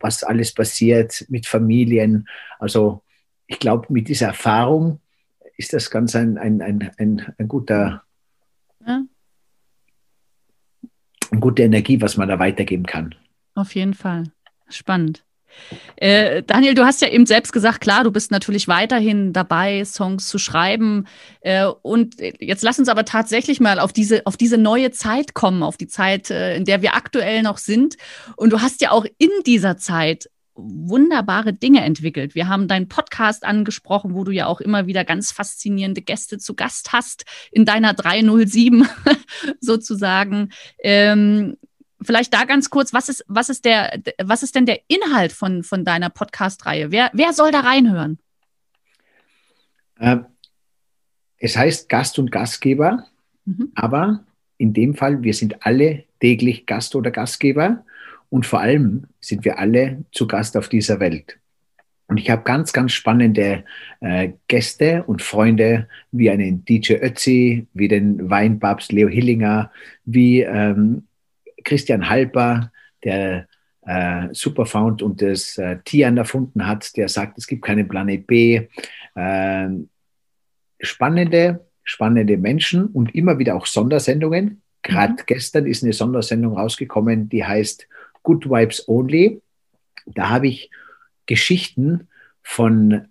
was 0.00 0.22
alles 0.22 0.52
passiert 0.52 1.24
mit 1.28 1.46
Familien. 1.46 2.28
Also 2.58 3.02
ich 3.46 3.58
glaube, 3.58 3.86
mit 3.90 4.08
dieser 4.08 4.28
Erfahrung 4.28 5.00
ist 5.56 5.72
das 5.72 5.90
ganz 5.90 6.16
ein, 6.16 6.38
ein, 6.38 6.62
ein, 6.62 6.90
ein, 6.98 7.34
ein 7.38 7.48
guter, 7.48 8.02
ja. 8.86 9.02
eine 11.30 11.40
gute 11.40 11.62
Energie, 11.62 12.00
was 12.00 12.16
man 12.16 12.28
da 12.28 12.38
weitergeben 12.38 12.86
kann. 12.86 13.14
Auf 13.54 13.74
jeden 13.74 13.94
Fall. 13.94 14.24
Spannend. 14.68 15.24
Äh, 15.96 16.42
Daniel, 16.42 16.74
du 16.74 16.84
hast 16.84 17.02
ja 17.02 17.08
eben 17.08 17.26
selbst 17.26 17.52
gesagt, 17.52 17.80
klar, 17.80 18.04
du 18.04 18.10
bist 18.10 18.30
natürlich 18.30 18.68
weiterhin 18.68 19.32
dabei, 19.32 19.84
Songs 19.84 20.28
zu 20.28 20.38
schreiben. 20.38 21.06
Äh, 21.40 21.66
und 21.82 22.16
jetzt 22.40 22.62
lass 22.62 22.78
uns 22.78 22.88
aber 22.88 23.04
tatsächlich 23.04 23.60
mal 23.60 23.78
auf 23.78 23.92
diese, 23.92 24.26
auf 24.26 24.36
diese 24.36 24.58
neue 24.58 24.90
Zeit 24.90 25.34
kommen, 25.34 25.62
auf 25.62 25.76
die 25.76 25.88
Zeit, 25.88 26.30
äh, 26.30 26.56
in 26.56 26.64
der 26.64 26.82
wir 26.82 26.94
aktuell 26.94 27.42
noch 27.42 27.58
sind. 27.58 27.96
Und 28.36 28.50
du 28.50 28.60
hast 28.60 28.80
ja 28.80 28.90
auch 28.90 29.04
in 29.18 29.30
dieser 29.46 29.76
Zeit 29.76 30.30
wunderbare 30.62 31.52
Dinge 31.52 31.82
entwickelt. 31.82 32.34
Wir 32.34 32.48
haben 32.48 32.68
deinen 32.68 32.88
Podcast 32.88 33.44
angesprochen, 33.44 34.14
wo 34.14 34.24
du 34.24 34.30
ja 34.32 34.46
auch 34.46 34.60
immer 34.60 34.86
wieder 34.86 35.04
ganz 35.04 35.32
faszinierende 35.32 36.02
Gäste 36.02 36.38
zu 36.38 36.54
Gast 36.54 36.92
hast, 36.92 37.24
in 37.50 37.64
deiner 37.64 37.94
307 37.94 38.86
sozusagen. 39.60 40.50
Ähm, 40.78 41.56
vielleicht 42.00 42.34
da 42.34 42.44
ganz 42.44 42.70
kurz, 42.70 42.92
was 42.92 43.08
ist, 43.08 43.24
was 43.28 43.48
ist, 43.48 43.64
der, 43.64 44.00
was 44.22 44.42
ist 44.42 44.54
denn 44.54 44.66
der 44.66 44.80
Inhalt 44.88 45.32
von, 45.32 45.62
von 45.62 45.84
deiner 45.84 46.10
Podcast-Reihe? 46.10 46.90
Wer, 46.90 47.10
wer 47.12 47.32
soll 47.32 47.50
da 47.50 47.60
reinhören? 47.60 48.18
Ähm, 50.00 50.26
es 51.38 51.56
heißt 51.56 51.88
Gast 51.88 52.18
und 52.18 52.30
Gastgeber, 52.30 53.06
mhm. 53.44 53.72
aber 53.74 54.24
in 54.58 54.72
dem 54.72 54.94
Fall, 54.94 55.22
wir 55.22 55.34
sind 55.34 55.66
alle 55.66 56.04
täglich 56.20 56.66
Gast 56.66 56.94
oder 56.94 57.10
Gastgeber 57.10 57.84
und 58.32 58.46
vor 58.46 58.60
allem 58.60 59.08
sind 59.20 59.44
wir 59.44 59.58
alle 59.58 60.06
zu 60.10 60.26
Gast 60.26 60.56
auf 60.56 60.70
dieser 60.70 61.00
Welt. 61.00 61.38
Und 62.06 62.16
ich 62.16 62.30
habe 62.30 62.44
ganz, 62.44 62.72
ganz 62.72 62.92
spannende 62.92 63.64
äh, 64.00 64.30
Gäste 64.48 65.02
und 65.02 65.20
Freunde, 65.20 65.86
wie 66.12 66.30
einen 66.30 66.64
DJ 66.64 66.94
Ötzi, 66.94 67.66
wie 67.74 67.88
den 67.88 68.30
Weinpapst 68.30 68.90
Leo 68.90 69.08
Hillinger, 69.08 69.70
wie 70.06 70.40
ähm, 70.40 71.02
Christian 71.62 72.08
Halper, 72.08 72.72
der 73.04 73.48
äh, 73.82 74.28
Superfound 74.32 75.02
und 75.02 75.20
das 75.20 75.58
äh, 75.58 75.80
Tian 75.84 76.16
erfunden 76.16 76.66
hat, 76.66 76.96
der 76.96 77.10
sagt, 77.10 77.36
es 77.36 77.46
gibt 77.46 77.60
keinen 77.60 77.86
Planet 77.86 78.26
B. 78.26 78.66
Äh, 79.14 79.68
spannende, 80.80 81.66
spannende 81.84 82.38
Menschen 82.38 82.86
und 82.86 83.14
immer 83.14 83.38
wieder 83.38 83.56
auch 83.56 83.66
Sondersendungen. 83.66 84.62
Gerade 84.80 85.12
mhm. 85.12 85.26
gestern 85.26 85.66
ist 85.66 85.82
eine 85.82 85.92
Sondersendung 85.92 86.56
rausgekommen, 86.56 87.28
die 87.28 87.44
heißt 87.44 87.88
Good 88.22 88.46
Vibes 88.46 88.88
Only. 88.88 89.42
Da 90.06 90.30
habe 90.30 90.48
ich 90.48 90.70
Geschichten 91.26 92.08
von 92.42 93.08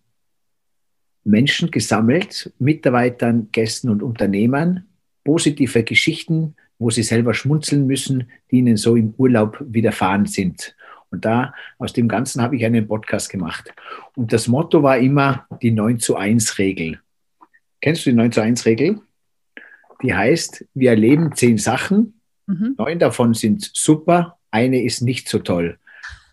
Menschen 1.24 1.72
gesammelt, 1.72 2.52
Mitarbeitern, 2.60 3.50
Gästen 3.52 3.90
und 3.90 4.02
Unternehmern, 4.02 4.86
positive 5.24 5.84
Geschichten, 5.84 6.56
wo 6.80 6.90
sie 6.90 7.04
selber 7.04 7.34
schmunzeln 7.34 7.86
müssen, 7.86 8.30
die 8.50 8.58
ihnen 8.58 8.78
so 8.78 8.96
im 8.96 9.14
Urlaub 9.18 9.58
widerfahren 9.62 10.26
sind. 10.26 10.76
Und 11.12 11.26
da, 11.26 11.54
aus 11.78 11.94
dem 11.94 12.08
Ganzen 12.08 12.42
habe 12.42 12.56
ich 12.56 12.66
einen 12.66 12.88
Podcast 12.88 13.30
gemacht. 13.30 13.72
Und 14.16 14.34
das 14.34 14.48
Motto 14.48 14.82
war 14.82 14.98
immer 14.98 15.46
die 15.62 15.72
9 15.72 16.00
zu 16.00 16.16
1 16.16 16.58
Regel. 16.58 17.00
Kennst 17.82 18.06
du 18.06 18.10
die 18.12 18.16
9 18.16 18.32
zu 18.32 18.42
1 18.42 18.66
Regel? 18.66 19.00
Die 20.02 20.14
heißt, 20.14 20.66
wir 20.74 20.92
erleben 20.92 21.36
zehn 21.36 21.58
Sachen, 21.58 22.20
mhm. 22.48 22.76
neun 22.78 22.98
davon 22.98 23.34
sind 23.34 23.70
super, 23.74 24.40
eine 24.52 24.84
ist 24.84 25.02
nicht 25.02 25.30
so 25.30 25.40
toll. 25.40 25.78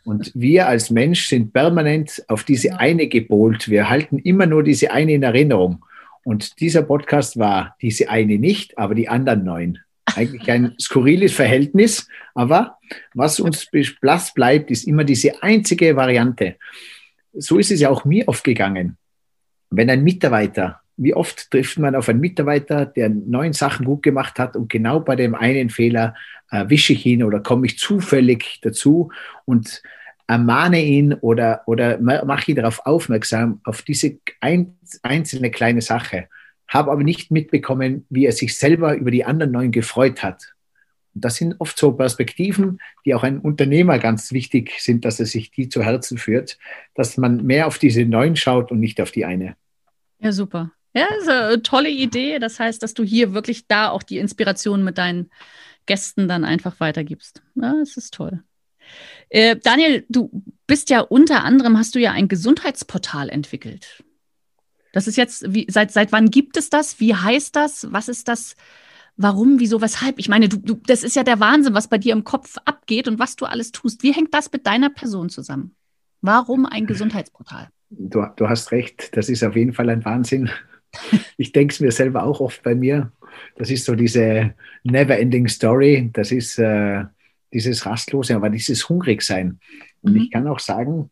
Und 0.04 0.32
wir 0.34 0.68
als 0.68 0.90
Mensch 0.90 1.28
sind 1.28 1.52
permanent 1.52 2.24
auf 2.28 2.44
diese 2.44 2.78
eine 2.80 3.08
gebohlt. 3.08 3.68
Wir 3.68 3.90
halten 3.90 4.18
immer 4.18 4.46
nur 4.46 4.62
diese 4.62 4.90
eine 4.90 5.12
in 5.12 5.22
Erinnerung. 5.22 5.84
Und 6.24 6.60
dieser 6.60 6.82
Podcast 6.82 7.38
war 7.38 7.76
diese 7.82 8.08
eine 8.08 8.38
nicht, 8.38 8.76
aber 8.78 8.94
die 8.94 9.08
anderen 9.08 9.44
neun. 9.44 9.78
Eigentlich 10.14 10.50
ein 10.50 10.74
skurriles 10.80 11.32
Verhältnis, 11.32 12.08
aber 12.34 12.78
was 13.14 13.38
uns 13.38 13.68
blass 14.00 14.32
bleibt, 14.32 14.70
ist 14.70 14.84
immer 14.84 15.04
diese 15.04 15.42
einzige 15.42 15.94
Variante. 15.94 16.56
So 17.34 17.58
ist 17.58 17.70
es 17.70 17.80
ja 17.80 17.90
auch 17.90 18.04
mir 18.04 18.26
oft 18.28 18.44
gegangen. 18.44 18.96
Wenn 19.70 19.90
ein 19.90 20.02
Mitarbeiter, 20.02 20.80
wie 20.98 21.14
oft 21.14 21.50
trifft 21.50 21.78
man 21.78 21.94
auf 21.94 22.08
einen 22.08 22.20
Mitarbeiter, 22.20 22.84
der 22.84 23.08
neun 23.08 23.52
Sachen 23.52 23.86
gut 23.86 24.02
gemacht 24.02 24.38
hat 24.38 24.56
und 24.56 24.68
genau 24.68 25.00
bei 25.00 25.16
dem 25.16 25.34
einen 25.34 25.70
Fehler 25.70 26.14
erwische 26.50 26.92
ich 26.92 27.06
ihn 27.06 27.22
oder 27.22 27.40
komme 27.40 27.66
ich 27.66 27.78
zufällig 27.78 28.58
dazu 28.62 29.10
und 29.44 29.82
ermahne 30.26 30.82
ihn 30.84 31.14
oder, 31.14 31.62
oder 31.66 31.98
mache 32.00 32.50
ihn 32.50 32.56
darauf 32.56 32.84
aufmerksam, 32.84 33.60
auf 33.64 33.82
diese 33.82 34.18
ein, 34.40 34.76
einzelne 35.02 35.50
kleine 35.50 35.80
Sache, 35.80 36.28
habe 36.66 36.90
aber 36.90 37.02
nicht 37.02 37.30
mitbekommen, 37.30 38.04
wie 38.10 38.26
er 38.26 38.32
sich 38.32 38.58
selber 38.58 38.94
über 38.96 39.10
die 39.10 39.24
anderen 39.24 39.52
neun 39.52 39.70
gefreut 39.70 40.22
hat. 40.22 40.54
Und 41.14 41.24
das 41.24 41.36
sind 41.36 41.54
oft 41.60 41.78
so 41.78 41.92
Perspektiven, 41.92 42.80
die 43.06 43.14
auch 43.14 43.22
einem 43.22 43.40
Unternehmer 43.40 43.98
ganz 43.98 44.32
wichtig 44.32 44.74
sind, 44.80 45.04
dass 45.04 45.20
er 45.20 45.26
sich 45.26 45.50
die 45.50 45.68
zu 45.68 45.82
Herzen 45.82 46.18
führt, 46.18 46.58
dass 46.94 47.16
man 47.16 47.44
mehr 47.46 47.66
auf 47.66 47.78
diese 47.78 48.04
neun 48.04 48.36
schaut 48.36 48.70
und 48.70 48.80
nicht 48.80 49.00
auf 49.00 49.12
die 49.12 49.24
eine. 49.24 49.56
Ja, 50.18 50.32
super. 50.32 50.72
Ja, 50.98 51.06
ist 51.18 51.28
eine 51.28 51.62
tolle 51.62 51.90
Idee. 51.90 52.38
Das 52.38 52.58
heißt, 52.58 52.82
dass 52.82 52.94
du 52.94 53.04
hier 53.04 53.34
wirklich 53.34 53.66
da 53.66 53.90
auch 53.90 54.02
die 54.02 54.18
Inspiration 54.18 54.82
mit 54.82 54.98
deinen 54.98 55.30
Gästen 55.86 56.28
dann 56.28 56.44
einfach 56.44 56.80
weitergibst. 56.80 57.42
Ja, 57.54 57.74
das 57.78 57.96
ist 57.96 58.14
toll. 58.14 58.42
Äh, 59.28 59.56
Daniel, 59.56 60.04
du 60.08 60.30
bist 60.66 60.90
ja 60.90 61.00
unter 61.00 61.44
anderem, 61.44 61.78
hast 61.78 61.94
du 61.94 62.00
ja 62.00 62.12
ein 62.12 62.28
Gesundheitsportal 62.28 63.28
entwickelt. 63.28 64.02
Das 64.92 65.06
ist 65.06 65.16
jetzt, 65.16 65.52
wie, 65.52 65.66
seit, 65.68 65.92
seit 65.92 66.12
wann 66.12 66.30
gibt 66.30 66.56
es 66.56 66.70
das? 66.70 66.98
Wie 66.98 67.14
heißt 67.14 67.54
das? 67.54 67.92
Was 67.92 68.08
ist 68.08 68.28
das? 68.28 68.56
Warum, 69.16 69.60
wieso, 69.60 69.80
weshalb? 69.80 70.18
Ich 70.18 70.28
meine, 70.28 70.48
du, 70.48 70.56
du, 70.56 70.80
das 70.86 71.02
ist 71.02 71.16
ja 71.16 71.24
der 71.24 71.40
Wahnsinn, 71.40 71.74
was 71.74 71.88
bei 71.88 71.98
dir 71.98 72.12
im 72.12 72.24
Kopf 72.24 72.56
abgeht 72.64 73.08
und 73.08 73.18
was 73.18 73.36
du 73.36 73.44
alles 73.44 73.72
tust. 73.72 74.02
Wie 74.02 74.12
hängt 74.12 74.32
das 74.32 74.50
mit 74.50 74.66
deiner 74.66 74.90
Person 74.90 75.28
zusammen? 75.28 75.74
Warum 76.20 76.66
ein 76.66 76.86
Gesundheitsportal? 76.86 77.68
Du, 77.90 78.24
du 78.36 78.48
hast 78.48 78.72
recht, 78.72 79.16
das 79.16 79.28
ist 79.28 79.42
auf 79.44 79.56
jeden 79.56 79.72
Fall 79.72 79.88
ein 79.90 80.04
Wahnsinn. 80.04 80.50
Ich 81.40 81.52
denke 81.52 81.72
es 81.72 81.78
mir 81.78 81.92
selber 81.92 82.24
auch 82.24 82.40
oft 82.40 82.64
bei 82.64 82.74
mir. 82.74 83.12
Das 83.56 83.70
ist 83.70 83.84
so 83.84 83.94
diese 83.94 84.54
never-ending 84.82 85.46
Story. 85.46 86.10
Das 86.12 86.32
ist 86.32 86.58
äh, 86.58 87.04
dieses 87.52 87.86
Rastlose, 87.86 88.34
aber 88.34 88.50
dieses 88.50 88.88
Hungrigsein. 88.88 89.60
Und 90.02 90.14
mhm. 90.14 90.22
ich 90.22 90.30
kann 90.30 90.48
auch 90.48 90.58
sagen, 90.58 91.10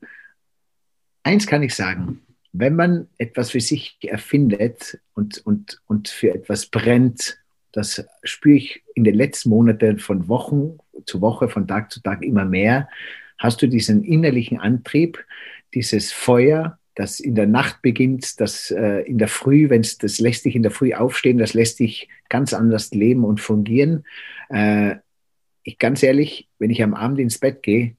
eins 1.22 1.46
kann 1.46 1.62
ich 1.62 1.74
sagen, 1.74 2.22
wenn 2.52 2.74
man 2.74 3.08
etwas 3.18 3.50
für 3.50 3.60
sich 3.60 3.98
erfindet 4.02 4.98
und, 5.14 5.38
und, 5.46 5.80
und 5.86 6.08
für 6.08 6.34
etwas 6.34 6.66
brennt, 6.66 7.38
das 7.72 8.04
spüre 8.24 8.56
ich 8.56 8.82
in 8.94 9.04
den 9.04 9.14
letzten 9.14 9.50
Monaten 9.50 9.98
von 9.98 10.28
Wochen 10.28 10.78
zu 11.04 11.20
Woche, 11.20 11.48
von 11.48 11.68
Tag 11.68 11.92
zu 11.92 12.00
Tag 12.00 12.24
immer 12.24 12.46
mehr, 12.46 12.88
hast 13.38 13.60
du 13.60 13.66
diesen 13.66 14.02
innerlichen 14.02 14.58
Antrieb, 14.58 15.22
dieses 15.74 16.12
Feuer, 16.12 16.78
das 16.96 17.20
in 17.20 17.34
der 17.34 17.46
Nacht 17.46 17.82
beginnt, 17.82 18.40
das 18.40 18.70
äh, 18.70 19.02
in 19.02 19.18
der 19.18 19.28
Früh, 19.28 19.68
wenn 19.68 19.82
es 19.82 19.98
das 19.98 20.18
lässt 20.18 20.46
dich 20.46 20.56
in 20.56 20.62
der 20.62 20.72
Früh 20.72 20.94
aufstehen, 20.94 21.38
das 21.38 21.54
lässt 21.54 21.78
dich 21.78 22.08
ganz 22.28 22.54
anders 22.54 22.90
leben 22.90 23.24
und 23.24 23.40
fungieren. 23.40 24.04
Äh, 24.48 24.96
ich 25.62 25.78
ganz 25.78 26.02
ehrlich, 26.02 26.48
wenn 26.58 26.70
ich 26.70 26.82
am 26.82 26.94
Abend 26.94 27.20
ins 27.20 27.38
Bett 27.38 27.62
gehe, 27.62 27.96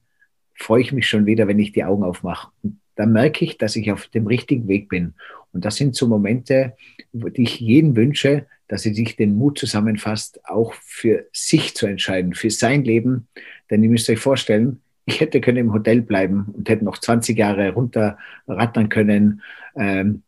freue 0.54 0.82
ich 0.82 0.92
mich 0.92 1.08
schon 1.08 1.26
wieder, 1.26 1.46
wenn 1.46 1.60
ich 1.60 1.72
die 1.72 1.84
Augen 1.84 2.02
aufmache. 2.02 2.50
Und 2.62 2.80
dann 2.96 3.12
merke 3.12 3.44
ich, 3.44 3.56
dass 3.56 3.76
ich 3.76 3.92
auf 3.92 4.08
dem 4.08 4.26
richtigen 4.26 4.66
Weg 4.66 4.88
bin. 4.88 5.14
Und 5.52 5.64
das 5.64 5.76
sind 5.76 5.94
so 5.94 6.08
Momente, 6.08 6.76
die 7.12 7.42
ich 7.42 7.60
jedem 7.60 7.94
wünsche, 7.94 8.46
dass 8.66 8.84
er 8.84 8.94
sich 8.94 9.14
den 9.14 9.36
Mut 9.36 9.58
zusammenfasst, 9.58 10.44
auch 10.44 10.74
für 10.74 11.26
sich 11.32 11.76
zu 11.76 11.86
entscheiden, 11.86 12.34
für 12.34 12.50
sein 12.50 12.84
Leben. 12.84 13.28
Denn 13.70 13.82
ihr 13.84 13.90
müsst 13.90 14.10
euch 14.10 14.18
vorstellen, 14.18 14.82
ich 15.08 15.20
hätte 15.20 15.40
können 15.40 15.58
im 15.58 15.72
Hotel 15.72 16.02
bleiben 16.02 16.46
und 16.52 16.68
hätte 16.68 16.84
noch 16.84 16.98
20 16.98 17.36
Jahre 17.36 17.72
runterrattern 17.72 18.88
können. 18.88 19.42
Ähm, 19.74 20.22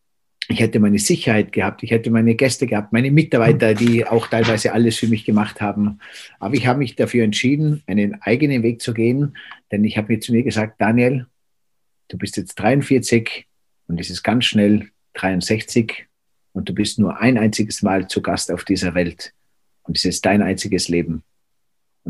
ich 0.49 0.61
hätte 0.61 0.81
meine 0.81 0.99
Sicherheit 0.99 1.53
gehabt, 1.53 1.83
ich 1.83 1.93
hätte 1.93 2.11
meine 2.11 2.35
Gäste 2.35 2.67
gehabt, 2.67 2.93
meine 2.93 3.11
Mitarbeiter, 3.13 3.75
die 3.75 4.07
auch 4.07 4.27
teilweise 4.27 4.73
alles 4.73 4.99
für 4.99 5.07
mich 5.07 5.25
gemacht 5.25 5.61
haben. 5.61 6.01
Aber 6.41 6.55
ich 6.55 6.67
habe 6.67 6.81
mich 6.81 6.97
dafür 6.97 7.23
entschieden, 7.23 7.83
einen 7.87 8.21
eigenen 8.23 8.63
Weg 8.65 8.83
zu 8.83 8.93
gehen, 8.93 9.37
denn 9.71 9.85
ich 9.85 9.97
habe 9.97 10.13
mir 10.13 10.21
zu 10.21 10.33
mir 10.33 10.43
gesagt, 10.43 10.81
Daniel, 10.81 11.27
du 12.09 12.19
bist 12.19 12.37
jetzt 12.37 12.57
43 12.57 13.47
und 13.87 14.01
es 14.01 14.11
ist 14.11 14.25
ganz 14.25 14.47
schnell 14.47 14.89
63 15.15 16.07
und 16.53 16.69
du 16.69 16.75
bist 16.75 16.99
nur 16.99 17.21
ein 17.21 17.39
einziges 17.39 17.83
Mal 17.83 18.09
zu 18.09 18.21
Gast 18.21 18.51
auf 18.51 18.65
dieser 18.65 18.95
Welt 18.95 19.33
und 19.83 19.97
es 19.97 20.05
ist 20.05 20.25
dein 20.27 20.43
einziges 20.43 20.89
Leben. 20.89 21.23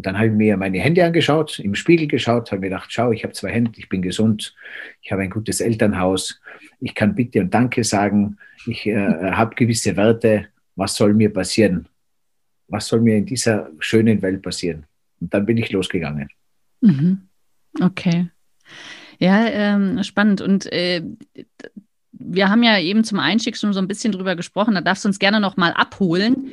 Und 0.01 0.07
dann 0.07 0.17
habe 0.17 0.29
ich 0.29 0.33
mir 0.33 0.57
meine 0.57 0.79
Hände 0.81 1.05
angeschaut, 1.05 1.59
im 1.59 1.75
Spiegel 1.75 2.09
geschaut, 2.09 2.51
habe 2.53 2.63
mir 2.63 2.71
gedacht, 2.71 2.91
schau, 2.91 3.13
ich 3.13 3.23
habe 3.23 3.35
zwei 3.35 3.51
Hände, 3.51 3.73
ich 3.77 3.91
bin 3.91 4.01
gesund, 4.01 4.55
ich 5.03 5.13
habe 5.13 5.21
ein 5.21 5.29
gutes 5.29 5.61
Elternhaus, 5.61 6.41
ich 6.81 6.95
kann 6.95 7.15
Bitte 7.15 7.43
und 7.43 7.53
Danke 7.53 7.85
sagen, 7.85 8.39
ich 8.65 8.87
äh, 8.87 8.97
habe 9.33 9.55
gewisse 9.55 9.95
Werte, 9.99 10.47
was 10.75 10.97
soll 10.97 11.13
mir 11.13 11.31
passieren? 11.31 11.87
Was 12.69 12.87
soll 12.87 13.03
mir 13.03 13.19
in 13.19 13.27
dieser 13.27 13.69
schönen 13.79 14.23
Welt 14.23 14.41
passieren? 14.41 14.87
Und 15.21 15.35
dann 15.35 15.45
bin 15.45 15.59
ich 15.59 15.71
losgegangen. 15.71 16.31
Mhm. 16.81 17.29
Okay. 17.79 18.31
Ja, 19.19 19.45
ähm, 19.49 20.03
spannend. 20.03 20.41
Und 20.41 20.65
äh, 20.73 21.03
wir 22.13 22.49
haben 22.49 22.63
ja 22.63 22.79
eben 22.79 23.05
zum 23.05 23.19
Einstieg 23.19 23.59
schon 23.59 23.75
so 23.75 23.81
ein 23.81 23.89
bisschen 23.89 24.13
drüber 24.13 24.35
gesprochen, 24.35 24.77
da 24.77 24.81
darfst 24.81 25.05
du 25.05 25.09
uns 25.09 25.19
gerne 25.19 25.41
noch 25.41 25.59
mal 25.59 25.75
abholen. 25.75 26.51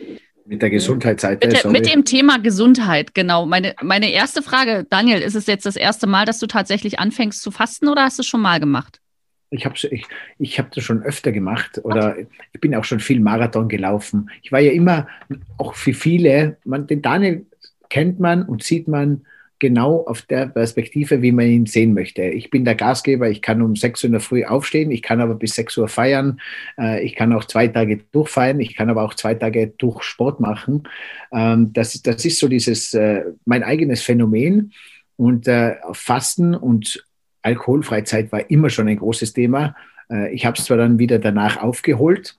Mit 0.48 0.62
der 0.62 0.70
Gesundheitsseite. 0.70 1.46
Mit, 1.46 1.64
der, 1.64 1.72
mit, 1.72 1.94
dem 1.94 2.06
Thema 2.06 2.40
Gesundheit, 2.40 3.14
genau. 3.14 3.46
Meine, 3.46 3.76
meine 3.82 4.12
erste 4.12 4.42
Frage, 4.42 4.86
Daniel, 4.90 5.22
ist 5.22 5.36
es 5.36 5.46
jetzt 5.46 5.66
das 5.66 5.76
erste 5.76 6.08
Mal, 6.08 6.26
dass 6.26 6.40
du 6.40 6.48
tatsächlich 6.48 7.00
anfängst 7.00 7.42
zu 7.42 7.52
fasten 7.52 7.90
oder 7.90 8.04
hast 8.04 8.18
du 8.18 8.22
es 8.22 8.28
schon 8.28 8.42
mal 8.42 8.62
gemacht? 8.62 9.02
Ich 9.50 9.66
habe 9.66 9.76
ich, 9.76 10.06
ich 10.40 10.60
hab 10.60 10.72
das 10.72 10.86
schon 10.86 11.04
öfter 11.04 11.34
gemacht 11.34 11.82
oder 11.84 12.12
okay. 12.12 12.28
ich 12.54 12.62
bin 12.62 12.76
auch 12.76 12.86
schon 12.86 13.02
viel 13.02 13.20
Marathon 13.20 13.68
gelaufen. 13.68 14.30
Ich 14.42 14.54
war 14.54 14.60
ja 14.60 14.72
immer, 14.72 15.08
auch 15.58 15.76
für 15.76 15.94
viele, 15.94 16.58
man, 16.64 16.88
den 16.88 17.02
Daniel 17.02 17.46
kennt 17.90 18.20
man 18.20 18.44
und 18.44 18.64
sieht 18.64 18.88
man 18.88 19.26
genau 19.60 20.04
auf 20.06 20.22
der 20.24 20.48
Perspektive, 20.48 21.22
wie 21.22 21.32
man 21.32 21.48
ihn 21.48 21.66
sehen 21.66 21.94
möchte. 21.94 22.24
Ich 22.24 22.50
bin 22.50 22.66
der 22.66 22.76
Gastgeber, 22.76 23.30
ich 23.30 23.42
kann 23.42 23.62
um 23.62 23.76
6 23.76 24.04
Uhr 24.04 24.08
in 24.08 24.12
der 24.12 24.22
Früh 24.22 24.46
aufstehen, 24.46 24.92
ich 24.92 25.02
kann 25.02 25.22
aber 25.22 25.36
bis 25.36 25.56
6 25.56 25.78
Uhr 25.78 25.88
feiern, 25.88 26.40
äh, 26.78 27.04
ich 27.04 27.16
kann 27.16 27.34
auch 27.34 27.46
zwei 27.46 27.68
Tage 27.68 27.98
durchfeiern, 28.12 28.60
ich 28.60 28.76
kann 28.76 28.90
aber 28.90 29.04
auch 29.04 29.14
zwei 29.14 29.34
Tage 29.34 29.68
durch 29.78 30.04
Sport 30.04 30.40
machen. 30.40 30.84
Ähm, 31.32 31.74
das, 31.74 32.02
das 32.02 32.24
ist 32.26 32.40
so 32.40 32.48
dieses, 32.48 32.94
äh, 32.94 33.24
mein 33.46 33.64
eigenes 33.64 34.02
Phänomen. 34.04 34.74
Und 35.16 35.48
äh, 35.48 35.78
Fasten 35.94 36.54
und 36.54 37.04
Alkoholfreizeit 37.42 38.32
war 38.32 38.50
immer 38.52 38.70
schon 38.70 38.88
ein 38.88 38.98
großes 38.98 39.34
Thema. 39.34 39.76
ich 40.32 40.46
habe 40.46 40.58
es 40.58 40.66
zwar 40.66 40.78
dann 40.78 41.00
wieder 41.00 41.18
danach 41.18 41.58
aufgeholt, 41.62 42.38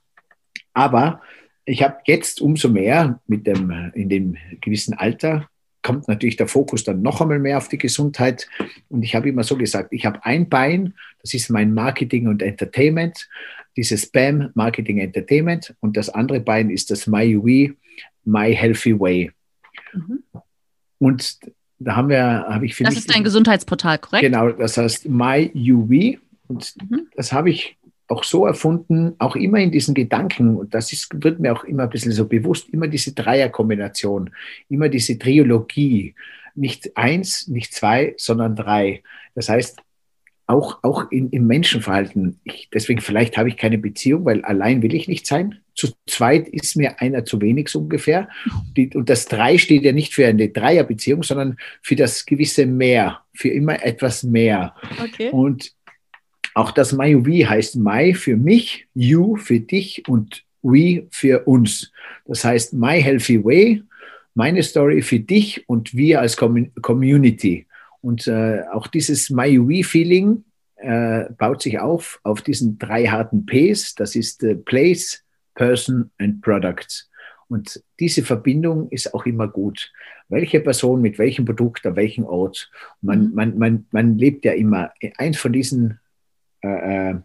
aber 0.73 1.21
ich 1.65 1.83
habe 1.83 1.97
jetzt 2.05 2.41
umso 2.41 2.69
mehr 2.69 3.19
mit 3.27 3.45
dem, 3.45 3.91
in 3.93 4.09
dem 4.09 4.37
gewissen 4.61 4.93
Alter, 4.93 5.49
kommt 5.89 6.07
natürlich 6.07 6.35
der 6.35 6.47
Fokus 6.47 6.83
dann 6.83 7.01
noch 7.01 7.19
einmal 7.19 7.39
mehr 7.39 7.57
auf 7.57 7.67
die 7.67 7.79
Gesundheit. 7.79 8.47
Und 8.89 9.01
ich 9.01 9.15
habe 9.15 9.27
immer 9.27 9.43
so 9.43 9.57
gesagt, 9.57 9.91
ich 9.91 10.05
habe 10.05 10.23
ein 10.23 10.47
Bein, 10.47 10.93
das 11.23 11.33
ist 11.33 11.49
mein 11.49 11.73
Marketing 11.73 12.27
und 12.27 12.43
Entertainment, 12.43 13.27
dieses 13.75 14.03
Spam 14.03 14.51
Marketing 14.53 14.99
Entertainment. 14.99 15.75
Und 15.79 15.97
das 15.97 16.09
andere 16.09 16.41
Bein 16.41 16.69
ist 16.69 16.91
das 16.91 17.07
MyUI, 17.07 17.73
My 18.23 18.55
Healthy 18.55 18.99
Way. 18.99 19.31
Mhm. 19.93 20.21
Und 20.99 21.39
da 21.79 21.95
haben 21.95 22.09
wir, 22.09 22.21
habe 22.21 22.67
ich 22.67 22.75
für 22.75 22.83
Das 22.83 22.95
ist 22.95 23.11
dein 23.11 23.23
Gesundheitsportal, 23.23 23.97
korrekt? 23.97 24.21
Genau, 24.21 24.51
das 24.51 24.77
heißt 24.77 25.09
MyUV. 25.09 26.19
Und 26.47 26.75
mhm. 26.87 27.07
das 27.15 27.33
habe 27.33 27.49
ich 27.49 27.78
auch 28.09 28.23
so 28.23 28.45
erfunden, 28.45 29.13
auch 29.19 29.35
immer 29.35 29.59
in 29.59 29.71
diesen 29.71 29.93
Gedanken, 29.93 30.57
und 30.57 30.73
das 30.73 30.91
ist, 30.91 31.09
wird 31.23 31.39
mir 31.39 31.53
auch 31.53 31.63
immer 31.63 31.83
ein 31.83 31.89
bisschen 31.89 32.11
so 32.11 32.25
bewusst, 32.25 32.69
immer 32.69 32.87
diese 32.87 33.13
Dreierkombination, 33.13 34.31
immer 34.67 34.89
diese 34.89 35.17
Triologie, 35.17 36.15
nicht 36.55 36.97
eins, 36.97 37.47
nicht 37.47 37.73
zwei, 37.73 38.15
sondern 38.17 38.55
drei. 38.55 39.03
Das 39.35 39.49
heißt, 39.49 39.79
auch, 40.47 40.79
auch 40.81 41.11
in, 41.11 41.29
im 41.29 41.45
Menschenverhalten, 41.45 42.39
ich, 42.43 42.69
deswegen 42.73 43.01
vielleicht 43.01 43.37
habe 43.37 43.49
ich 43.49 43.57
keine 43.57 43.77
Beziehung, 43.77 44.25
weil 44.25 44.43
allein 44.43 44.81
will 44.81 44.95
ich 44.95 45.07
nicht 45.07 45.27
sein. 45.27 45.59
Zu 45.75 45.89
zweit 46.07 46.49
ist 46.49 46.75
mir 46.75 46.99
einer 46.99 47.23
zu 47.23 47.39
wenig 47.39 47.69
so 47.69 47.79
ungefähr. 47.79 48.27
Die, 48.75 48.89
und 48.95 49.09
das 49.09 49.27
drei 49.27 49.59
steht 49.59 49.83
ja 49.83 49.91
nicht 49.91 50.15
für 50.15 50.25
eine 50.25 50.49
Dreierbeziehung, 50.49 51.21
sondern 51.21 51.57
für 51.83 51.95
das 51.95 52.25
gewisse 52.25 52.65
Mehr, 52.65 53.21
für 53.33 53.49
immer 53.49 53.85
etwas 53.85 54.23
mehr. 54.23 54.73
Okay. 54.99 55.29
Und 55.29 55.73
auch 56.59 56.71
das 56.71 56.91
My 56.91 57.15
We 57.25 57.49
heißt 57.49 57.77
My 57.77 58.13
für 58.13 58.35
mich, 58.35 58.85
You 58.93 59.37
für 59.37 59.61
dich 59.61 60.03
und 60.09 60.43
We 60.61 61.07
für 61.09 61.47
uns. 61.47 61.91
Das 62.25 62.43
heißt 62.43 62.73
My 62.73 63.01
Healthy 63.01 63.43
Way, 63.43 63.83
meine 64.35 64.61
Story 64.61 65.01
für 65.01 65.21
dich 65.21 65.67
und 65.69 65.95
wir 65.95 66.19
als 66.19 66.35
Community. 66.35 67.65
Und 68.01 68.27
äh, 68.27 68.63
auch 68.73 68.87
dieses 68.87 69.29
My 69.29 69.57
We 69.57 69.85
Feeling 69.85 70.43
äh, 70.75 71.25
baut 71.37 71.61
sich 71.61 71.79
auf 71.79 72.19
auf 72.23 72.41
diesen 72.41 72.77
drei 72.77 73.05
harten 73.05 73.45
Ps. 73.45 73.95
Das 73.95 74.17
ist 74.17 74.43
äh, 74.43 74.55
Place, 74.55 75.23
Person 75.55 76.11
and 76.17 76.41
Products. 76.41 77.09
Und 77.47 77.81
diese 78.01 78.23
Verbindung 78.23 78.89
ist 78.89 79.13
auch 79.13 79.25
immer 79.25 79.47
gut. 79.47 79.91
Welche 80.27 80.59
Person 80.59 81.01
mit 81.01 81.17
welchem 81.19 81.45
Produkt 81.45 81.85
an 81.85 81.95
welchem 81.95 82.25
Ort. 82.25 82.69
Man, 83.01 83.29
mhm. 83.29 83.33
man, 83.33 83.57
man, 83.57 83.85
man 83.91 84.17
lebt 84.17 84.43
ja 84.43 84.51
immer. 84.51 84.91
Eins 85.17 85.37
von 85.37 85.53
diesen 85.53 85.99
äh, 86.61 87.11
äh, 87.11 87.15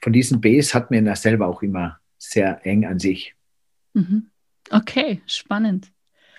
von 0.00 0.12
diesen 0.12 0.40
Bs 0.40 0.74
hat 0.74 0.90
mir 0.90 1.02
das 1.02 1.22
selber 1.22 1.46
auch 1.46 1.62
immer 1.62 1.98
sehr 2.18 2.64
eng 2.64 2.84
an 2.84 2.98
sich. 2.98 3.34
Mhm. 3.94 4.30
Okay, 4.70 5.20
spannend. 5.26 5.90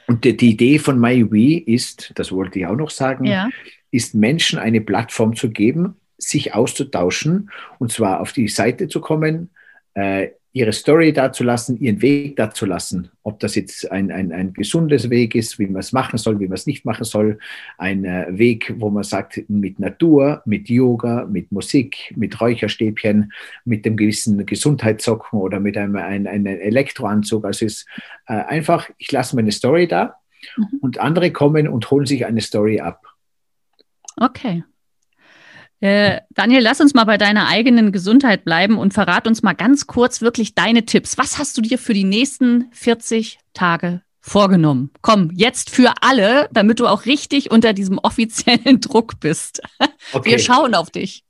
Und 0.07 0.23
die, 0.23 0.35
die 0.35 0.51
Idee 0.51 0.79
von 0.79 0.99
MyWe 0.99 1.59
ist, 1.59 2.11
das 2.15 2.31
wollte 2.31 2.59
ich 2.59 2.65
auch 2.65 2.75
noch 2.75 2.89
sagen, 2.89 3.25
ja. 3.25 3.49
ist 3.91 4.15
Menschen 4.15 4.59
eine 4.59 4.81
Plattform 4.81 5.35
zu 5.35 5.49
geben, 5.49 5.95
sich 6.17 6.53
auszutauschen 6.53 7.51
und 7.77 7.91
zwar 7.91 8.19
auf 8.19 8.33
die 8.33 8.47
Seite 8.47 8.87
zu 8.87 9.01
kommen, 9.01 9.51
äh, 9.93 10.29
ihre 10.59 10.73
Story 10.73 11.13
dazulassen, 11.13 11.79
ihren 11.79 12.01
Weg 12.01 12.35
dazulassen. 12.35 13.09
Ob 13.23 13.39
das 13.39 13.55
jetzt 13.55 13.89
ein, 13.89 14.11
ein, 14.11 14.33
ein 14.33 14.51
gesundes 14.51 15.09
Weg 15.09 15.33
ist, 15.33 15.57
wie 15.57 15.67
man 15.67 15.79
es 15.79 15.93
machen 15.93 16.17
soll, 16.17 16.37
wie 16.41 16.47
man 16.47 16.55
es 16.55 16.65
nicht 16.65 16.83
machen 16.83 17.05
soll. 17.05 17.39
Ein 17.77 18.03
äh, 18.03 18.25
Weg, 18.29 18.73
wo 18.77 18.89
man 18.89 19.03
sagt, 19.03 19.41
mit 19.47 19.79
Natur, 19.79 20.41
mit 20.45 20.67
Yoga, 20.67 21.25
mit 21.25 21.53
Musik, 21.53 22.13
mit 22.17 22.41
Räucherstäbchen, 22.41 23.31
mit 23.63 23.85
dem 23.85 23.95
gewissen 23.95 24.45
Gesundheitssocken 24.45 25.39
oder 25.39 25.61
mit 25.61 25.77
einem, 25.77 25.95
einem, 25.95 26.27
einem 26.27 26.59
Elektroanzug. 26.59 27.45
Also 27.45 27.65
es 27.65 27.73
ist 27.73 27.87
äh, 28.27 28.33
einfach, 28.33 28.89
ich 28.97 29.09
lasse 29.13 29.37
meine 29.37 29.53
Story 29.53 29.87
da 29.87 30.15
mhm. 30.57 30.79
und 30.81 30.97
andere 30.99 31.31
kommen 31.31 31.69
und 31.69 31.89
holen 31.89 32.05
sich 32.05 32.25
eine 32.25 32.41
Story 32.41 32.81
ab. 32.81 33.01
Okay, 34.17 34.65
äh, 35.81 36.19
Daniel, 36.31 36.61
lass 36.61 36.81
uns 36.81 36.93
mal 36.93 37.05
bei 37.05 37.17
deiner 37.17 37.47
eigenen 37.47 37.91
Gesundheit 37.91 38.43
bleiben 38.43 38.77
und 38.77 38.93
verrat 38.93 39.27
uns 39.27 39.43
mal 39.43 39.53
ganz 39.53 39.87
kurz 39.87 40.21
wirklich 40.21 40.53
deine 40.53 40.85
Tipps. 40.85 41.17
Was 41.17 41.37
hast 41.37 41.57
du 41.57 41.61
dir 41.61 41.77
für 41.77 41.93
die 41.93 42.03
nächsten 42.03 42.69
40 42.71 43.39
Tage 43.53 44.01
vorgenommen? 44.19 44.91
Komm, 45.01 45.31
jetzt 45.33 45.69
für 45.69 45.93
alle, 46.01 46.49
damit 46.51 46.79
du 46.79 46.87
auch 46.87 47.05
richtig 47.05 47.51
unter 47.51 47.73
diesem 47.73 47.97
offiziellen 47.97 48.79
Druck 48.81 49.19
bist. 49.21 49.61
Okay. 50.11 50.31
Wir 50.31 50.39
schauen 50.39 50.75
auf 50.75 50.91
dich. 50.91 51.23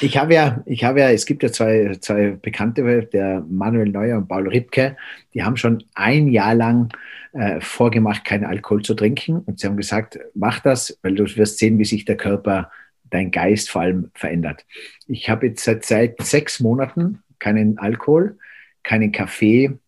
Ich 0.00 0.16
habe 0.16 0.34
ja, 0.34 0.62
ich 0.66 0.84
habe 0.84 1.00
ja, 1.00 1.10
es 1.10 1.26
gibt 1.26 1.42
ja 1.42 1.50
zwei, 1.50 1.96
zwei 2.00 2.30
Bekannte, 2.30 3.08
der 3.12 3.44
Manuel 3.50 3.88
Neuer 3.88 4.18
und 4.18 4.28
Paul 4.28 4.48
Ripke, 4.48 4.96
die 5.34 5.42
haben 5.42 5.56
schon 5.56 5.82
ein 5.94 6.28
Jahr 6.28 6.54
lang 6.54 6.90
äh, 7.32 7.60
vorgemacht, 7.60 8.24
keinen 8.24 8.44
Alkohol 8.44 8.82
zu 8.82 8.94
trinken. 8.94 9.40
Und 9.40 9.58
sie 9.58 9.66
haben 9.66 9.76
gesagt, 9.76 10.18
mach 10.34 10.60
das, 10.60 10.98
weil 11.02 11.16
du 11.16 11.24
wirst 11.36 11.58
sehen, 11.58 11.78
wie 11.78 11.84
sich 11.84 12.04
der 12.04 12.16
Körper 12.16 12.70
dein 13.10 13.30
Geist 13.30 13.70
vor 13.70 13.82
allem 13.82 14.10
verändert. 14.14 14.66
Ich 15.06 15.28
habe 15.28 15.48
jetzt 15.48 15.64
seit, 15.64 15.84
seit 15.84 16.22
sechs 16.22 16.60
Monaten 16.60 17.22
keinen 17.38 17.78
Alkohol, 17.78 18.38
keinen 18.82 19.12
Kaffee 19.12 19.78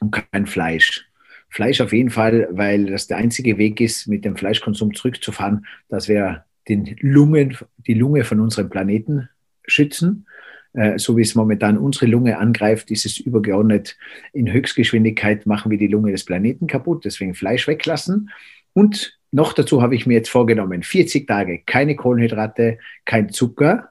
und 0.00 0.10
kein 0.10 0.46
Fleisch. 0.46 1.08
Fleisch 1.50 1.80
auf 1.80 1.92
jeden 1.92 2.10
Fall, 2.10 2.48
weil 2.50 2.86
das 2.86 3.06
der 3.06 3.16
einzige 3.16 3.56
Weg 3.58 3.80
ist, 3.80 4.06
mit 4.06 4.24
dem 4.24 4.36
Fleischkonsum 4.36 4.94
zurückzufahren, 4.94 5.66
dass 5.88 6.08
wir 6.08 6.44
den 6.68 6.96
Lungen, 7.00 7.56
die 7.78 7.94
Lunge 7.94 8.24
von 8.24 8.40
unserem 8.40 8.68
Planeten 8.68 9.28
schützen. 9.66 10.26
Äh, 10.74 10.98
so 10.98 11.16
wie 11.16 11.22
es 11.22 11.34
momentan 11.34 11.78
unsere 11.78 12.06
Lunge 12.06 12.38
angreift, 12.38 12.90
ist 12.90 13.06
es 13.06 13.18
übergeordnet 13.18 13.96
in 14.34 14.52
Höchstgeschwindigkeit 14.52 15.46
machen 15.46 15.70
wir 15.70 15.78
die 15.78 15.86
Lunge 15.86 16.12
des 16.12 16.24
Planeten 16.24 16.66
kaputt, 16.66 17.06
deswegen 17.06 17.34
Fleisch 17.34 17.66
weglassen. 17.66 18.30
Und 18.78 19.18
noch 19.32 19.54
dazu 19.54 19.82
habe 19.82 19.96
ich 19.96 20.06
mir 20.06 20.14
jetzt 20.14 20.30
vorgenommen, 20.30 20.84
40 20.84 21.26
Tage, 21.26 21.62
keine 21.66 21.96
Kohlenhydrate, 21.96 22.78
kein 23.04 23.28
Zucker. 23.28 23.90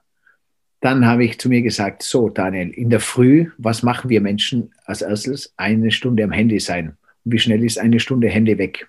Dann 0.80 1.06
habe 1.06 1.26
ich 1.26 1.40
zu 1.40 1.50
mir 1.50 1.62
gesagt, 1.62 2.04
so 2.04 2.30
Daniel, 2.30 2.70
in 2.70 2.90
der 2.90 3.02
Früh, 3.02 3.52
was 3.58 3.84
machen 3.84 4.10
wir 4.10 4.22
Menschen 4.22 4.72
als 4.86 5.02
erstes? 5.02 5.54
Eine 5.58 5.92
Stunde 5.92 6.24
am 6.24 6.32
Handy 6.32 6.62
sein. 6.62 6.96
Wie 7.26 7.38
schnell 7.38 7.66
ist 7.66 7.78
eine 7.78 8.00
Stunde 8.00 8.30
Handy 8.30 8.58
weg? 8.58 8.88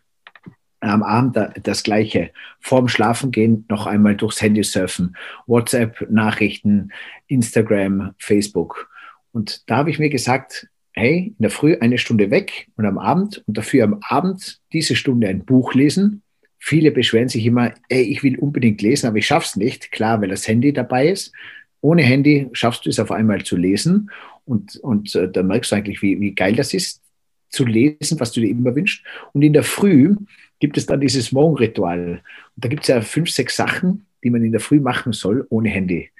Am 0.78 1.02
Abend 1.02 1.36
das 1.64 1.82
Gleiche. 1.82 2.30
Vorm 2.60 2.86
Schlafengehen 2.86 3.64
noch 3.68 3.88
einmal 3.88 4.14
durchs 4.14 4.40
Handy 4.40 4.62
surfen. 4.62 5.16
WhatsApp, 5.48 6.08
Nachrichten, 6.08 6.92
Instagram, 7.26 8.14
Facebook. 8.18 8.88
Und 9.32 9.68
da 9.68 9.78
habe 9.78 9.90
ich 9.90 9.98
mir 9.98 10.10
gesagt, 10.10 10.68
hey, 10.98 11.34
in 11.38 11.42
der 11.42 11.50
Früh 11.50 11.76
eine 11.80 11.98
Stunde 11.98 12.30
weg 12.30 12.68
und 12.76 12.84
am 12.84 12.98
Abend 12.98 13.42
und 13.46 13.56
dafür 13.56 13.84
am 13.84 14.00
Abend 14.02 14.60
diese 14.72 14.96
Stunde 14.96 15.28
ein 15.28 15.44
Buch 15.44 15.74
lesen 15.74 16.22
Viele 16.58 16.90
beschweren 16.90 17.28
sich 17.28 17.46
immer, 17.46 17.72
ey, 17.88 18.02
ich 18.02 18.22
will 18.22 18.38
unbedingt 18.38 18.82
lesen, 18.82 19.06
aber 19.06 19.18
ich 19.18 19.26
schaff's 19.26 19.56
nicht. 19.56 19.92
Klar, 19.92 20.20
weil 20.20 20.28
das 20.28 20.48
Handy 20.48 20.72
dabei 20.72 21.08
ist. 21.08 21.32
Ohne 21.80 22.02
Handy 22.02 22.48
schaffst 22.52 22.84
du 22.84 22.90
es 22.90 22.98
auf 22.98 23.12
einmal 23.12 23.44
zu 23.44 23.56
lesen. 23.56 24.10
Und, 24.44 24.76
und 24.76 25.14
äh, 25.14 25.30
da 25.30 25.42
merkst 25.42 25.70
du 25.70 25.76
eigentlich, 25.76 26.02
wie, 26.02 26.20
wie 26.20 26.34
geil 26.34 26.56
das 26.56 26.74
ist, 26.74 27.00
zu 27.48 27.64
lesen, 27.64 28.18
was 28.18 28.32
du 28.32 28.40
dir 28.40 28.50
immer 28.50 28.74
wünschst. 28.74 29.04
Und 29.32 29.42
in 29.42 29.52
der 29.52 29.62
Früh 29.62 30.16
gibt 30.58 30.76
es 30.76 30.86
dann 30.86 31.00
dieses 31.00 31.30
Morgenritual. 31.30 32.22
Und 32.56 32.64
da 32.64 32.68
gibt 32.68 32.82
es 32.82 32.88
ja 32.88 33.00
fünf, 33.00 33.30
sechs 33.30 33.54
Sachen, 33.56 34.06
die 34.24 34.30
man 34.30 34.44
in 34.44 34.52
der 34.52 34.60
Früh 34.60 34.80
machen 34.80 35.12
soll, 35.12 35.46
ohne 35.50 35.68
Handy. 35.68 36.10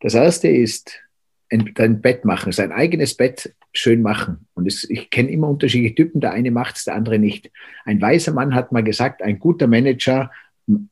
Das 0.00 0.14
erste 0.14 0.48
ist, 0.48 1.00
ein, 1.50 2.00
Bett 2.00 2.24
machen, 2.24 2.52
sein 2.52 2.72
eigenes 2.72 3.14
Bett 3.14 3.54
schön 3.78 4.02
machen. 4.02 4.46
Und 4.54 4.66
es, 4.66 4.88
ich 4.88 5.10
kenne 5.10 5.30
immer 5.30 5.48
unterschiedliche 5.48 5.94
Typen, 5.94 6.20
der 6.20 6.32
eine 6.32 6.50
macht 6.50 6.76
es, 6.76 6.84
der 6.84 6.94
andere 6.94 7.18
nicht. 7.18 7.50
Ein 7.84 8.00
weiser 8.00 8.32
Mann 8.32 8.54
hat 8.54 8.72
mal 8.72 8.82
gesagt, 8.82 9.22
ein 9.22 9.38
guter 9.38 9.66
Manager 9.66 10.30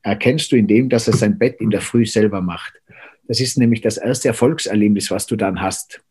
erkennst 0.03 0.53
du 0.53 0.57
in 0.57 0.67
dem, 0.67 0.89
dass 0.89 1.09
er 1.09 1.15
sein 1.15 1.39
Bett 1.39 1.61
in 1.61 1.71
der 1.71 1.81
Früh 1.81 2.07
selber 2.07 2.41
macht. 2.41 2.75
Das 3.27 3.41
ist 3.41 3.59
nämlich 3.59 3.81
das 3.81 3.97
erste 3.97 4.29
Erfolgserlebnis, 4.29 5.11
was 5.11 5.27
du 5.27 5.37
dann 5.37 5.61
hast. 5.61 6.03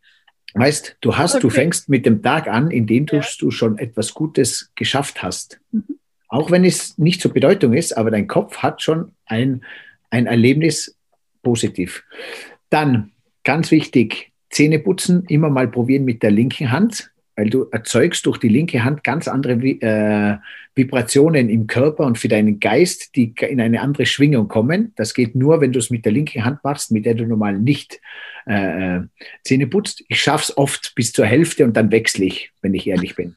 Weißt, 0.56 0.98
du 1.02 1.18
hast, 1.18 1.36
okay. 1.36 1.42
du 1.42 1.50
fängst 1.50 1.90
mit 1.90 2.06
dem 2.06 2.22
Tag 2.22 2.48
an, 2.48 2.70
in 2.70 2.86
dem 2.86 3.06
ja. 3.12 3.22
du 3.40 3.52
schon 3.52 3.78
etwas 3.78 4.14
Gutes 4.14 4.72
geschafft 4.76 5.24
hast. 5.24 5.60
Mhm. 5.72 6.00
Auch 6.28 6.52
wenn 6.52 6.66
es 6.66 6.98
nicht 6.98 7.22
zur 7.22 7.32
Bedeutung 7.32 7.74
ist, 7.74 7.96
aber 7.96 8.10
dein 8.10 8.28
Kopf 8.28 8.58
hat 8.58 8.82
schon 8.82 9.14
ein, 9.26 9.64
ein 10.10 10.26
Erlebnis 10.26 10.98
positiv. 11.44 12.04
Dann, 12.70 13.12
ganz 13.44 13.70
wichtig, 13.70 14.33
Zähne 14.54 14.80
putzen 14.80 15.26
immer 15.28 15.50
mal 15.50 15.68
probieren 15.68 16.06
mit 16.06 16.22
der 16.24 16.32
linken 16.32 16.72
Hand, 16.72 17.12
weil 17.36 17.50
du 17.50 17.64
erzeugst 17.72 18.26
durch 18.26 18.38
die 18.38 18.50
linke 18.50 18.84
Hand 18.84 19.04
ganz 19.04 19.28
andere 19.28 19.54
äh, 19.54 20.38
Vibrationen 20.76 21.50
im 21.50 21.66
Körper 21.68 22.06
und 22.06 22.18
für 22.18 22.28
deinen 22.28 22.60
Geist, 22.60 23.16
die 23.16 23.34
in 23.42 23.60
eine 23.60 23.82
andere 23.82 24.06
Schwingung 24.06 24.48
kommen. 24.48 24.94
Das 24.96 25.14
geht 25.14 25.36
nur, 25.36 25.60
wenn 25.60 25.72
du 25.72 25.80
es 25.80 25.90
mit 25.90 26.06
der 26.06 26.12
linken 26.12 26.46
Hand 26.46 26.64
machst, 26.64 26.92
mit 26.92 27.06
der 27.06 27.16
du 27.16 27.26
normal 27.26 27.58
nicht 27.58 28.00
äh, 28.46 28.98
äh 28.98 29.02
Zähne 29.44 29.68
putzt. 29.68 30.04
Ich 30.08 30.22
schaffe 30.22 30.44
es 30.52 30.58
oft 30.58 30.94
bis 30.96 31.12
zur 31.12 31.26
Hälfte 31.26 31.64
und 31.64 31.76
dann 31.76 31.92
wechsle 31.92 32.26
ich, 32.26 32.52
wenn 32.62 32.76
ich 32.76 32.88
ehrlich 32.88 33.16
bin. 33.16 33.36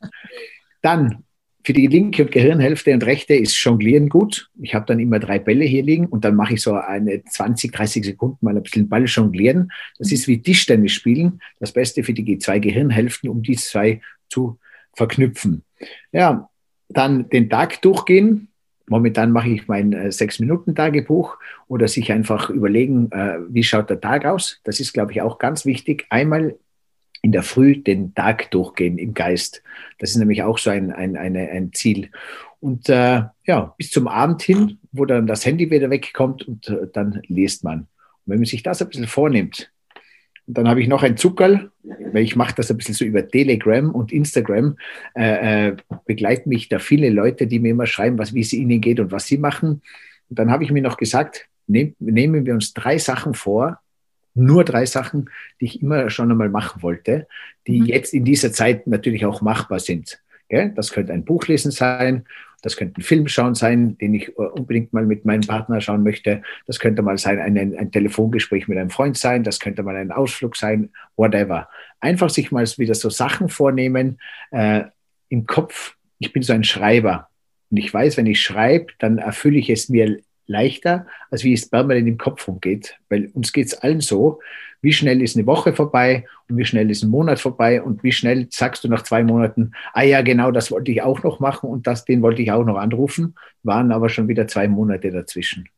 Dann 0.83 1.25
für 1.67 1.73
die 1.73 1.89
linke 1.89 2.27
Gehirnhälfte 2.27 2.95
und 2.95 3.05
rechte 3.05 3.35
ist 3.35 3.61
Jonglieren 3.61 4.09
gut. 4.09 4.53
Ich 4.63 4.77
habe 4.77 4.87
dann 4.87 5.01
immer 5.01 5.19
drei 5.19 5.41
Bälle 5.41 5.65
hier 5.65 5.83
liegen 5.83 6.07
und 6.07 6.25
dann 6.25 6.37
mache 6.37 6.55
ich 6.55 6.63
so 6.63 6.75
eine 6.75 7.25
20, 7.25 7.73
30 7.73 8.05
Sekunden 8.05 8.39
mal 8.41 8.57
ein 8.57 8.63
bisschen 8.63 8.89
Ball 8.89 9.07
jonglieren. 9.07 9.73
Das 9.99 10.13
ist 10.13 10.29
wie 10.29 10.41
Tischtennis 10.41 10.93
spielen. 10.93 11.41
Das 11.59 11.73
Beste 11.73 12.05
für 12.05 12.13
die 12.13 12.39
zwei 12.39 12.61
Gehirnhälften, 12.61 13.29
um 13.29 13.43
die 13.43 13.57
zwei 13.57 14.01
zu 14.29 14.61
verknüpfen. 14.93 15.65
Ja, 16.13 16.49
dann 16.89 17.29
den 17.31 17.51
Tag 17.51 17.83
durchgehen. 17.83 18.47
Momentan 18.89 19.33
mache 19.33 19.49
ich 19.49 19.67
mein 19.67 19.93
äh, 19.93 20.13
Sechs-Minuten-Tagebuch 20.13 21.37
oder 21.67 21.89
sich 21.89 22.13
einfach 22.13 22.49
überlegen, 22.49 23.11
äh, 23.11 23.39
wie 23.49 23.65
schaut 23.65 23.91
der 23.91 24.01
Tag 24.01 24.25
aus. 24.25 24.61
Das 24.63 24.79
ist, 24.79 24.93
glaube 24.93 25.11
ich, 25.11 25.21
auch 25.21 25.41
ganz 25.41 25.67
wichtig. 25.67 26.07
Einmal 26.11 26.55
in 27.27 27.33
der 27.33 27.43
Früh 27.43 27.77
den 27.77 28.15
Tag 28.15 28.53
durchgehen 28.53 28.99
im 28.99 29.13
Geist. 29.13 29.61
Das 29.99 30.11
ist 30.11 30.17
nämlich 30.17 30.45
auch 30.45 30.59
so 30.59 30.71
ein, 30.71 30.93
ein, 30.93 31.17
eine, 31.17 31.51
ein 31.51 31.73
Ziel. 31.73 32.11
Und 32.61 32.89
äh, 32.89 33.23
ja, 33.45 33.75
bis 33.77 33.91
zum 33.91 34.07
Abend 34.07 34.43
hin, 34.43 34.79
wo 34.93 35.07
dann 35.07 35.27
das 35.27 35.45
Handy 35.45 35.69
wieder 35.69 35.91
wegkommt 35.91 36.47
und 36.47 36.69
äh, 36.69 36.87
dann 36.93 37.21
liest 37.27 37.65
man. 37.65 37.81
Und 37.81 37.89
wenn 38.27 38.39
man 38.39 38.47
sich 38.47 38.63
das 38.63 38.81
ein 38.81 38.89
bisschen 38.89 39.09
vornimmt 39.09 39.73
Und 40.47 40.57
dann 40.57 40.69
habe 40.69 40.81
ich 40.81 40.87
noch 40.87 41.03
ein 41.03 41.17
Zuckerl, 41.17 41.73
weil 41.83 42.23
ich 42.23 42.37
mache 42.37 42.55
das 42.55 42.71
ein 42.71 42.77
bisschen 42.77 42.95
so 42.95 43.05
über 43.05 43.27
Telegram 43.27 43.91
und 43.93 44.13
Instagram, 44.13 44.77
äh, 45.17 45.71
äh, 45.71 45.77
begleiten 46.05 46.49
mich 46.49 46.69
da 46.69 46.79
viele 46.79 47.11
Leute, 47.11 47.49
die 47.49 47.59
mir 47.59 47.73
immer 47.73 47.87
schreiben, 47.87 48.19
was, 48.19 48.35
wie 48.35 48.43
es 48.43 48.53
ihnen 48.53 48.81
geht 48.81 49.01
und 49.01 49.11
was 49.11 49.27
sie 49.27 49.39
machen. 49.39 49.83
Und 50.29 50.39
dann 50.39 50.53
habe 50.53 50.63
ich 50.63 50.71
mir 50.71 50.83
noch 50.83 50.97
gesagt, 50.97 51.49
nehm, 51.67 51.97
nehmen 51.99 52.47
wir 52.47 52.55
uns 52.55 52.73
drei 52.73 52.99
Sachen 52.99 53.35
vor, 53.35 53.81
nur 54.37 54.65
drei 54.65 54.87
Sachen, 54.87 55.31
die 55.61 55.67
ich 55.67 55.83
immer 55.83 56.11
schon 56.11 56.31
einmal 56.31 56.49
machen 56.49 56.83
wollte, 56.83 57.27
die 57.67 57.81
mhm. 57.81 57.87
jetzt 57.87 58.15
in 58.15 58.25
dieser 58.25 58.53
Zeit 58.53 58.87
natürlich 58.87 59.27
auch 59.27 59.43
machbar 59.43 59.81
sind. 59.81 60.21
Das 60.49 60.93
könnte 60.93 61.13
ein 61.13 61.25
Buch 61.25 61.49
lesen 61.49 61.73
sein, 61.73 62.25
das 62.63 62.77
könnte 62.77 63.01
ein 63.01 63.05
Film 63.05 63.29
schauen 63.29 63.55
sein, 63.55 63.97
den 63.99 64.15
ich 64.15 64.29
äh, 64.29 64.43
unbedingt 64.43 64.93
mal 64.93 65.05
mit 65.07 65.25
meinem 65.25 65.43
Partner 65.43 65.81
schauen 65.81 66.03
möchte. 66.03 66.43
Das 66.67 66.81
könnte 66.81 67.03
mal 67.03 67.19
sein, 67.19 67.39
ein, 67.39 67.57
ein 67.77 67.93
Telefongespräch 67.93 68.67
mit 68.67 68.79
einem 68.79 68.91
Freund 68.91 69.17
sein. 69.17 69.45
Das 69.45 69.61
könnte 69.61 69.83
mal 69.83 69.97
ein 69.97 70.11
Ausflug 70.11 70.57
sein, 70.57 70.91
whatever. 71.17 71.69
Einfach 72.01 72.31
sich 72.31 72.51
mal 72.51 72.67
wieder 72.79 72.95
so 72.95 73.11
Sachen 73.11 73.49
vornehmen 73.49 74.19
äh, 74.51 74.83
im 75.29 75.47
Kopf. 75.47 75.95
Ich 76.19 76.33
bin 76.33 76.43
so 76.43 76.55
ein 76.55 76.65
Schreiber. 76.65 77.29
Und 77.71 77.77
ich 77.77 77.93
weiß, 77.93 78.17
wenn 78.17 78.27
ich 78.27 78.41
schreibe, 78.41 78.87
dann 78.99 79.19
erfülle 79.19 79.59
ich 79.59 79.71
es 79.71 79.89
mir 79.89 80.19
leichter, 80.47 81.07
als 81.31 81.45
wie 81.45 81.53
es 81.53 81.69
permanent 81.69 82.07
im 82.07 82.19
Kopf 82.19 82.47
rumgeht. 82.49 82.99
Weil 83.09 83.31
uns 83.35 83.53
geht 83.53 83.67
es 83.67 83.75
allen 83.75 84.01
so, 84.01 84.41
wie 84.81 84.93
schnell 84.93 85.23
ist 85.23 85.37
eine 85.37 85.47
Woche 85.47 85.73
vorbei 85.73 86.27
und 86.49 86.59
wie 86.59 86.65
schnell 86.65 86.91
ist 86.91 87.03
ein 87.03 87.11
Monat 87.11 87.41
vorbei 87.41 87.83
und 87.83 88.03
wie 88.03 88.13
schnell 88.13 88.47
sagst 88.51 88.85
du 88.85 88.89
nach 88.89 89.03
zwei 89.03 89.25
Monaten, 89.25 89.73
ah 89.93 90.03
ja, 90.03 90.23
genau, 90.23 90.51
das 90.51 90.71
wollte 90.71 90.93
ich 90.93 91.03
auch 91.03 91.23
noch 91.23 91.41
machen 91.41 91.69
und 91.69 91.87
das, 91.87 92.05
den 92.05 92.23
wollte 92.23 92.43
ich 92.43 92.53
auch 92.53 92.65
noch 92.65 92.77
anrufen, 92.77 93.35
waren 93.63 93.91
aber 93.91 94.09
schon 94.09 94.29
wieder 94.29 94.47
zwei 94.47 94.69
Monate 94.69 95.11
dazwischen. 95.11 95.69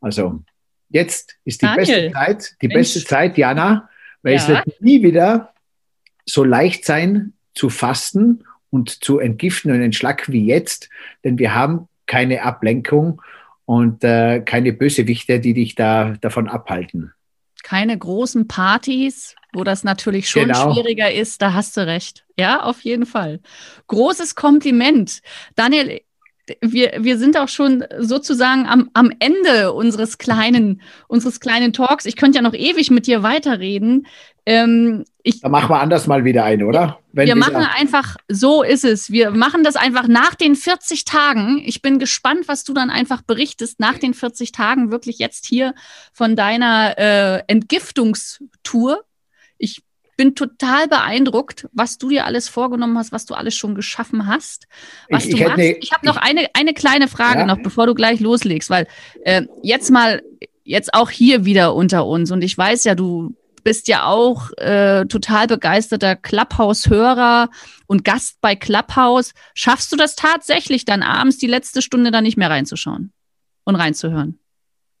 Also 0.00 0.42
jetzt 0.90 1.38
ist 1.44 1.62
die 1.62 1.66
Daniel, 1.66 1.86
beste 1.86 2.12
Zeit, 2.12 2.56
die 2.60 2.68
Mensch. 2.68 2.78
beste 2.78 3.04
Zeit, 3.04 3.38
Jana, 3.38 3.88
weil 4.22 4.34
ja. 4.34 4.40
es 4.40 4.48
wird 4.48 4.82
nie 4.82 5.02
wieder 5.02 5.54
so 6.26 6.44
leicht 6.44 6.84
sein 6.84 7.32
zu 7.54 7.70
fasten 7.70 8.44
und 8.70 9.02
zu 9.02 9.18
entgiften 9.18 9.70
und 9.70 9.80
entschlacken 9.80 10.32
wie 10.32 10.46
jetzt, 10.46 10.90
denn 11.24 11.38
wir 11.38 11.54
haben 11.54 11.88
keine 12.06 12.42
Ablenkung 12.42 13.22
und 13.64 14.04
äh, 14.04 14.40
keine 14.40 14.72
Bösewichte, 14.72 15.40
die 15.40 15.54
dich 15.54 15.74
da 15.74 16.14
davon 16.20 16.48
abhalten 16.48 17.12
keine 17.62 17.96
großen 17.96 18.48
Partys, 18.48 19.34
wo 19.52 19.64
das 19.64 19.84
natürlich 19.84 20.28
schon 20.28 20.46
genau. 20.46 20.72
schwieriger 20.72 21.12
ist. 21.12 21.40
Da 21.40 21.54
hast 21.54 21.76
du 21.76 21.86
recht. 21.86 22.24
Ja, 22.38 22.62
auf 22.62 22.80
jeden 22.82 23.06
Fall. 23.06 23.40
Großes 23.86 24.34
Kompliment. 24.34 25.20
Daniel, 25.54 26.00
wir, 26.60 26.92
wir 26.98 27.18
sind 27.18 27.36
auch 27.36 27.48
schon 27.48 27.84
sozusagen 27.98 28.66
am, 28.66 28.90
am 28.94 29.12
Ende 29.20 29.72
unseres 29.72 30.18
kleinen, 30.18 30.82
unseres 31.06 31.40
kleinen 31.40 31.72
Talks. 31.72 32.04
Ich 32.04 32.16
könnte 32.16 32.36
ja 32.36 32.42
noch 32.42 32.54
ewig 32.54 32.90
mit 32.90 33.06
dir 33.06 33.22
weiterreden. 33.22 34.06
Ähm, 34.44 35.04
ich, 35.22 35.40
da 35.40 35.48
machen 35.48 35.70
wir 35.70 35.80
anders 35.80 36.08
mal 36.08 36.24
wieder 36.24 36.42
ein, 36.44 36.64
oder? 36.64 36.98
Wenn 37.12 37.28
wir 37.28 37.36
machen 37.36 37.64
einfach, 37.78 38.16
so 38.28 38.64
ist 38.64 38.84
es. 38.84 39.10
Wir 39.12 39.30
machen 39.30 39.62
das 39.62 39.76
einfach 39.76 40.08
nach 40.08 40.34
den 40.34 40.56
40 40.56 41.04
Tagen. 41.04 41.62
Ich 41.64 41.80
bin 41.80 42.00
gespannt, 42.00 42.48
was 42.48 42.64
du 42.64 42.72
dann 42.72 42.90
einfach 42.90 43.22
berichtest 43.22 43.78
nach 43.78 43.98
den 43.98 44.14
40 44.14 44.50
Tagen, 44.50 44.90
wirklich 44.90 45.18
jetzt 45.18 45.46
hier 45.46 45.74
von 46.12 46.34
deiner 46.34 46.98
äh, 46.98 47.42
Entgiftungstour. 47.46 49.04
Ich 50.22 50.24
bin 50.24 50.36
total 50.36 50.86
beeindruckt, 50.86 51.68
was 51.72 51.98
du 51.98 52.08
dir 52.08 52.26
alles 52.26 52.48
vorgenommen 52.48 52.96
hast, 52.96 53.10
was 53.10 53.26
du 53.26 53.34
alles 53.34 53.56
schon 53.56 53.74
geschaffen 53.74 54.28
hast, 54.28 54.68
was 55.10 55.24
ich, 55.24 55.30
du 55.32 55.36
ich 55.36 55.42
machst. 55.42 55.58
Ne, 55.58 55.76
ich 55.80 55.90
habe 55.90 56.06
noch 56.06 56.16
eine, 56.16 56.46
eine 56.54 56.74
kleine 56.74 57.08
Frage 57.08 57.40
ja. 57.40 57.46
noch, 57.46 57.58
bevor 57.60 57.88
du 57.88 57.94
gleich 57.94 58.20
loslegst, 58.20 58.70
weil 58.70 58.86
äh, 59.24 59.42
jetzt 59.64 59.90
mal, 59.90 60.22
jetzt 60.62 60.94
auch 60.94 61.10
hier 61.10 61.44
wieder 61.44 61.74
unter 61.74 62.06
uns 62.06 62.30
und 62.30 62.44
ich 62.44 62.56
weiß 62.56 62.84
ja, 62.84 62.94
du 62.94 63.34
bist 63.64 63.88
ja 63.88 64.04
auch 64.04 64.50
äh, 64.58 65.06
total 65.06 65.48
begeisterter 65.48 66.14
Clubhouse-Hörer 66.14 67.50
und 67.88 68.04
Gast 68.04 68.40
bei 68.40 68.54
Clubhouse. 68.54 69.34
Schaffst 69.54 69.90
du 69.90 69.96
das 69.96 70.14
tatsächlich 70.14 70.84
dann 70.84 71.02
abends 71.02 71.38
die 71.38 71.48
letzte 71.48 71.82
Stunde 71.82 72.12
dann 72.12 72.22
nicht 72.22 72.36
mehr 72.36 72.50
reinzuschauen 72.50 73.12
und 73.64 73.74
reinzuhören? 73.74 74.38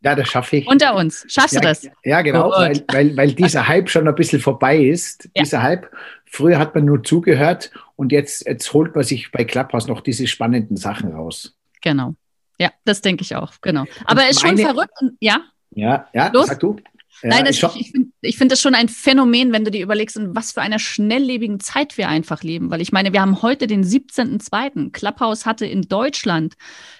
Ja, 0.02 0.14
das 0.16 0.28
schaffe 0.28 0.56
ich. 0.56 0.66
Unter 0.66 0.94
uns. 0.96 1.24
Schaffst 1.28 1.54
ja, 1.54 1.60
du 1.60 1.68
das? 1.68 1.88
Ja, 2.04 2.22
genau, 2.22 2.50
weil, 2.50 2.84
weil, 2.88 3.16
weil 3.16 3.32
dieser 3.32 3.68
Hype 3.68 3.88
schon 3.88 4.08
ein 4.08 4.14
bisschen 4.14 4.40
vorbei 4.40 4.78
ist. 4.78 5.28
Ja. 5.34 5.42
Dieser 5.42 5.62
Hype. 5.62 5.90
Früher 6.26 6.58
hat 6.58 6.74
man 6.74 6.84
nur 6.84 7.04
zugehört 7.04 7.70
und 7.96 8.10
jetzt, 8.10 8.46
jetzt 8.46 8.72
holt 8.72 8.94
man 8.94 9.04
sich 9.04 9.30
bei 9.30 9.44
Clubhouse 9.44 9.86
noch 9.86 10.00
diese 10.00 10.26
spannenden 10.26 10.76
Sachen 10.76 11.12
raus. 11.12 11.54
Genau. 11.82 12.14
Ja, 12.58 12.72
das 12.84 13.00
denke 13.00 13.22
ich 13.22 13.36
auch. 13.36 13.52
Genau. 13.60 13.84
Aber 14.06 14.22
es 14.24 14.36
ist 14.36 14.40
schon 14.40 14.56
verrückt. 14.58 14.94
Ja? 15.20 15.42
Ja, 15.70 16.08
ja, 16.12 16.30
Los? 16.32 16.46
sag 16.46 16.60
du. 16.60 16.76
Ja, 17.22 17.28
Nein, 17.28 17.44
das, 17.44 17.62
ich, 17.62 17.80
ich 17.80 17.90
finde 17.90 18.11
ich 18.24 18.38
find 18.38 18.52
das 18.52 18.60
schon 18.60 18.76
ein 18.76 18.88
Phänomen, 18.88 19.52
wenn 19.52 19.64
du 19.64 19.70
dir 19.72 19.82
überlegst, 19.82 20.16
in 20.16 20.34
was 20.36 20.52
für 20.52 20.62
einer 20.62 20.78
schnelllebigen 20.78 21.58
Zeit 21.58 21.98
wir 21.98 22.08
einfach 22.08 22.44
leben. 22.44 22.70
Weil 22.70 22.80
ich 22.80 22.92
meine, 22.92 23.12
wir 23.12 23.20
haben 23.20 23.42
heute 23.42 23.66
den 23.66 23.84
17.02. 23.84 24.92
Clubhouse 24.92 25.44
hatte 25.44 25.66
in 25.66 25.82
Deutschland 25.82 26.54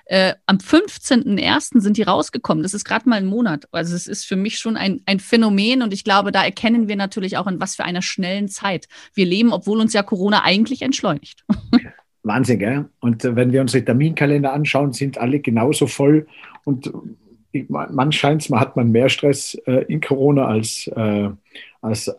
äh, 0.06 0.34
am 0.46 0.56
15.01. 0.56 1.80
sind 1.80 1.96
die 1.96 2.02
rausgekommen. 2.02 2.64
Das 2.64 2.74
ist 2.74 2.84
gerade 2.84 3.08
mal 3.08 3.16
ein 3.16 3.26
Monat. 3.26 3.68
Also 3.70 3.94
es 3.94 4.08
ist 4.08 4.26
für 4.26 4.34
mich 4.34 4.58
schon 4.58 4.76
ein, 4.76 5.00
ein 5.06 5.20
Phänomen 5.20 5.82
und 5.82 5.94
ich 5.94 6.02
glaube, 6.02 6.32
da 6.32 6.44
erkennen 6.44 6.88
wir 6.88 6.96
natürlich 6.96 7.36
auch, 7.36 7.46
in 7.46 7.60
was 7.60 7.76
für 7.76 7.84
einer 7.84 8.02
schnellen 8.02 8.48
Zeit 8.48 8.88
wir 9.14 9.24
leben, 9.24 9.52
obwohl 9.52 9.80
uns 9.80 9.92
ja 9.92 10.02
Corona 10.02 10.42
eigentlich 10.42 10.82
entschleunigt. 10.82 11.44
Wahnsinn, 12.24 12.58
gell? 12.58 12.88
Und 13.00 13.24
äh, 13.24 13.36
wenn 13.36 13.52
wir 13.52 13.60
unsere 13.60 13.84
Terminkalender 13.84 14.52
anschauen, 14.52 14.92
sind 14.92 15.18
alle 15.18 15.38
genauso 15.38 15.86
voll 15.86 16.26
und 16.64 16.92
man 17.68 18.12
scheint, 18.12 18.48
man 18.50 18.60
hat 18.60 18.76
man 18.76 18.90
mehr 18.90 19.08
Stress 19.08 19.54
äh, 19.66 19.84
in 19.88 20.00
Corona 20.00 20.46
als, 20.46 20.86
äh, 20.88 21.30
als 21.80 22.10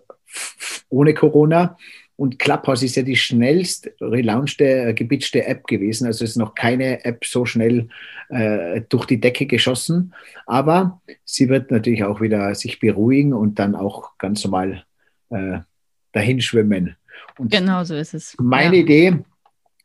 ohne 0.89 1.13
Corona. 1.13 1.77
Und 2.15 2.37
Clubhouse 2.37 2.83
ist 2.83 2.95
ja 2.95 3.03
die 3.03 3.15
schnellst 3.15 3.89
relaunchte, 3.99 4.65
äh, 4.65 4.93
gebitchte 4.93 5.45
App 5.45 5.65
gewesen. 5.65 6.05
Also 6.05 6.23
ist 6.23 6.35
noch 6.35 6.53
keine 6.53 7.03
App 7.05 7.25
so 7.25 7.45
schnell 7.45 7.89
äh, 8.29 8.81
durch 8.87 9.05
die 9.05 9.19
Decke 9.19 9.47
geschossen. 9.47 10.13
Aber 10.45 11.01
sie 11.25 11.49
wird 11.49 11.71
natürlich 11.71 12.03
auch 12.03 12.21
wieder 12.21 12.53
sich 12.53 12.79
beruhigen 12.79 13.33
und 13.33 13.57
dann 13.57 13.75
auch 13.75 14.17
ganz 14.19 14.43
normal 14.43 14.83
äh, 15.31 15.59
dahin 16.11 16.39
schwimmen. 16.41 16.95
Und 17.37 17.51
genau 17.51 17.83
so 17.83 17.95
ist 17.95 18.13
es. 18.13 18.35
Meine 18.39 18.75
ja. 18.75 18.81
Idee, 18.83 19.19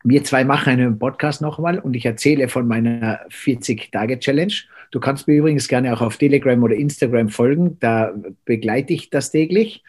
wir 0.05 0.23
zwei 0.23 0.45
machen 0.45 0.75
einen 0.75 0.99
Podcast 0.99 1.41
nochmal 1.41 1.79
und 1.79 1.95
ich 1.95 2.05
erzähle 2.05 2.49
von 2.49 2.69
meiner 2.69 3.27
40-Tage-Challenge. 3.31 4.55
Du 4.91 5.01
kannst 5.01 5.29
mir 5.29 5.35
übrigens 5.35 5.69
gerne 5.69 5.93
auch 5.93 6.01
auf 6.01 6.17
Telegram 6.17 6.63
oder 6.63 6.75
Instagram 6.75 7.29
folgen. 7.29 7.79
Da 7.81 8.15
begleite 8.45 8.95
ich 8.95 9.11
das 9.11 9.31
täglich. 9.31 9.83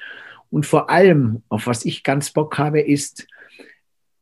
Und 0.49 0.65
vor 0.65 0.89
allem, 0.89 1.43
auf 1.49 1.67
was 1.67 1.85
ich 1.85 2.03
ganz 2.03 2.31
Bock 2.31 2.57
habe, 2.57 2.81
ist, 2.81 3.27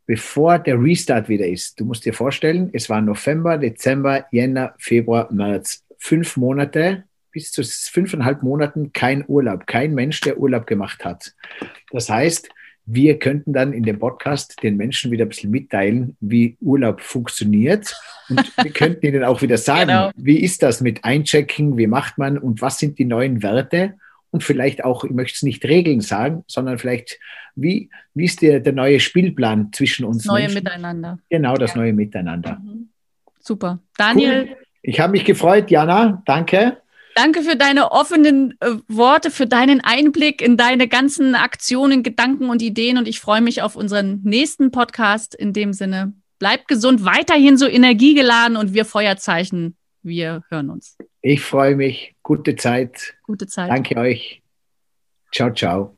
bevor 0.06 0.60
der 0.60 0.82
Restart 0.82 1.30
wieder 1.30 1.48
ist. 1.48 1.80
Du 1.80 1.86
musst 1.86 2.06
dir 2.06 2.14
vorstellen, 2.14 2.70
es 2.74 2.90
war 2.90 3.02
November, 3.02 3.58
Dezember, 3.58 4.26
Jänner, 4.32 4.74
Februar, 4.78 5.32
März. 5.32 5.84
Fünf 6.00 6.38
Monate, 6.38 7.06
bis 7.32 7.52
zu 7.52 7.64
fünfeinhalb 7.64 8.44
Monaten 8.44 8.94
kein 8.94 9.26
Urlaub. 9.28 9.68
Kein 9.68 9.94
Mensch, 9.94 10.22
der 10.22 10.38
Urlaub 10.38 10.68
gemacht 10.68 11.04
hat. 11.04 11.34
Das 11.92 12.10
heißt, 12.10 12.50
wir 12.88 13.20
könnten 13.20 13.52
dann 13.52 13.74
in 13.74 13.84
dem 13.84 14.00
Podcast 14.00 14.64
den 14.64 14.78
Menschen 14.78 15.12
wieder 15.12 15.26
ein 15.26 15.30
bisschen 15.30 15.52
mitteilen, 15.52 16.16
wie 16.22 16.58
Urlaub 16.62 17.02
funktioniert. 17.02 17.94
Und 18.30 18.50
wir 18.64 18.72
könnten 18.72 19.06
ihnen 19.06 19.26
auch 19.26 19.42
wieder 19.42 19.58
sagen, 19.58 19.90
genau. 19.90 20.12
wie 20.16 20.40
ist 20.40 20.64
das 20.64 20.80
mit 20.80 21.04
Einchecken, 21.04 21.78
wie 21.78 21.88
macht 21.88 22.18
man 22.18 22.38
und 22.38 22.62
was 22.62 22.80
sind 22.80 22.98
die 22.98 23.06
neuen 23.06 23.44
Werte? 23.44 23.96
Und 24.32 24.44
vielleicht 24.44 24.86
auch, 24.86 25.04
ich 25.04 25.12
möchte 25.12 25.36
es 25.36 25.44
nicht 25.44 25.66
Regeln 25.66 26.00
sagen, 26.00 26.46
sondern 26.48 26.78
vielleicht, 26.78 27.20
wie, 27.56 27.90
wie 28.14 28.26
ist 28.26 28.42
der, 28.42 28.62
der 28.62 28.74
neue 28.74 29.02
Spielplan 29.02 29.74
zwischen 29.74 30.06
uns? 30.06 30.20
Das 30.20 30.28
neue 30.28 30.44
Menschen? 30.44 30.64
Miteinander. 30.64 31.20
Genau, 31.30 31.56
das 31.56 31.74
ja. 31.74 31.82
neue 31.82 31.94
Miteinander. 31.94 32.60
Mhm. 32.64 32.90
Super. 33.40 33.80
Daniel. 33.98 34.48
Cool. 34.50 34.58
Ich 34.82 35.00
habe 35.02 35.12
mich 35.12 35.26
gefreut, 35.26 35.70
Jana. 35.70 36.22
Danke. 36.26 36.78
Danke 37.18 37.42
für 37.42 37.56
deine 37.56 37.92
offenen 37.92 38.56
äh, 38.60 38.76
Worte, 38.88 39.32
für 39.32 39.48
deinen 39.48 39.82
Einblick 39.82 40.40
in 40.40 40.56
deine 40.56 40.88
ganzen 40.88 41.34
Aktionen, 41.34 42.04
Gedanken 42.04 42.52
und 42.52 42.62
Ideen. 42.62 43.00
Und 43.00 43.08
ich 43.08 43.20
freue 43.20 43.42
mich 43.42 43.64
auf 43.64 43.76
unseren 43.76 44.22
nächsten 44.24 44.70
Podcast. 44.70 45.34
In 45.34 45.52
dem 45.52 45.74
Sinne, 45.74 46.14
bleib 46.38 46.68
gesund, 46.68 47.06
weiterhin 47.06 47.58
so 47.58 47.66
energiegeladen 47.66 48.56
und 48.56 48.76
wir 48.76 48.86
Feuerzeichen, 48.86 49.76
wir 50.04 50.44
hören 50.50 50.70
uns. 50.70 50.96
Ich 51.24 51.42
freue 51.42 51.76
mich. 51.76 52.14
Gute 52.22 52.56
Zeit. 52.56 53.16
Gute 53.24 53.48
Zeit. 53.48 53.72
Danke 53.72 53.98
euch. 53.98 54.44
Ciao, 55.34 55.52
ciao. 55.52 55.98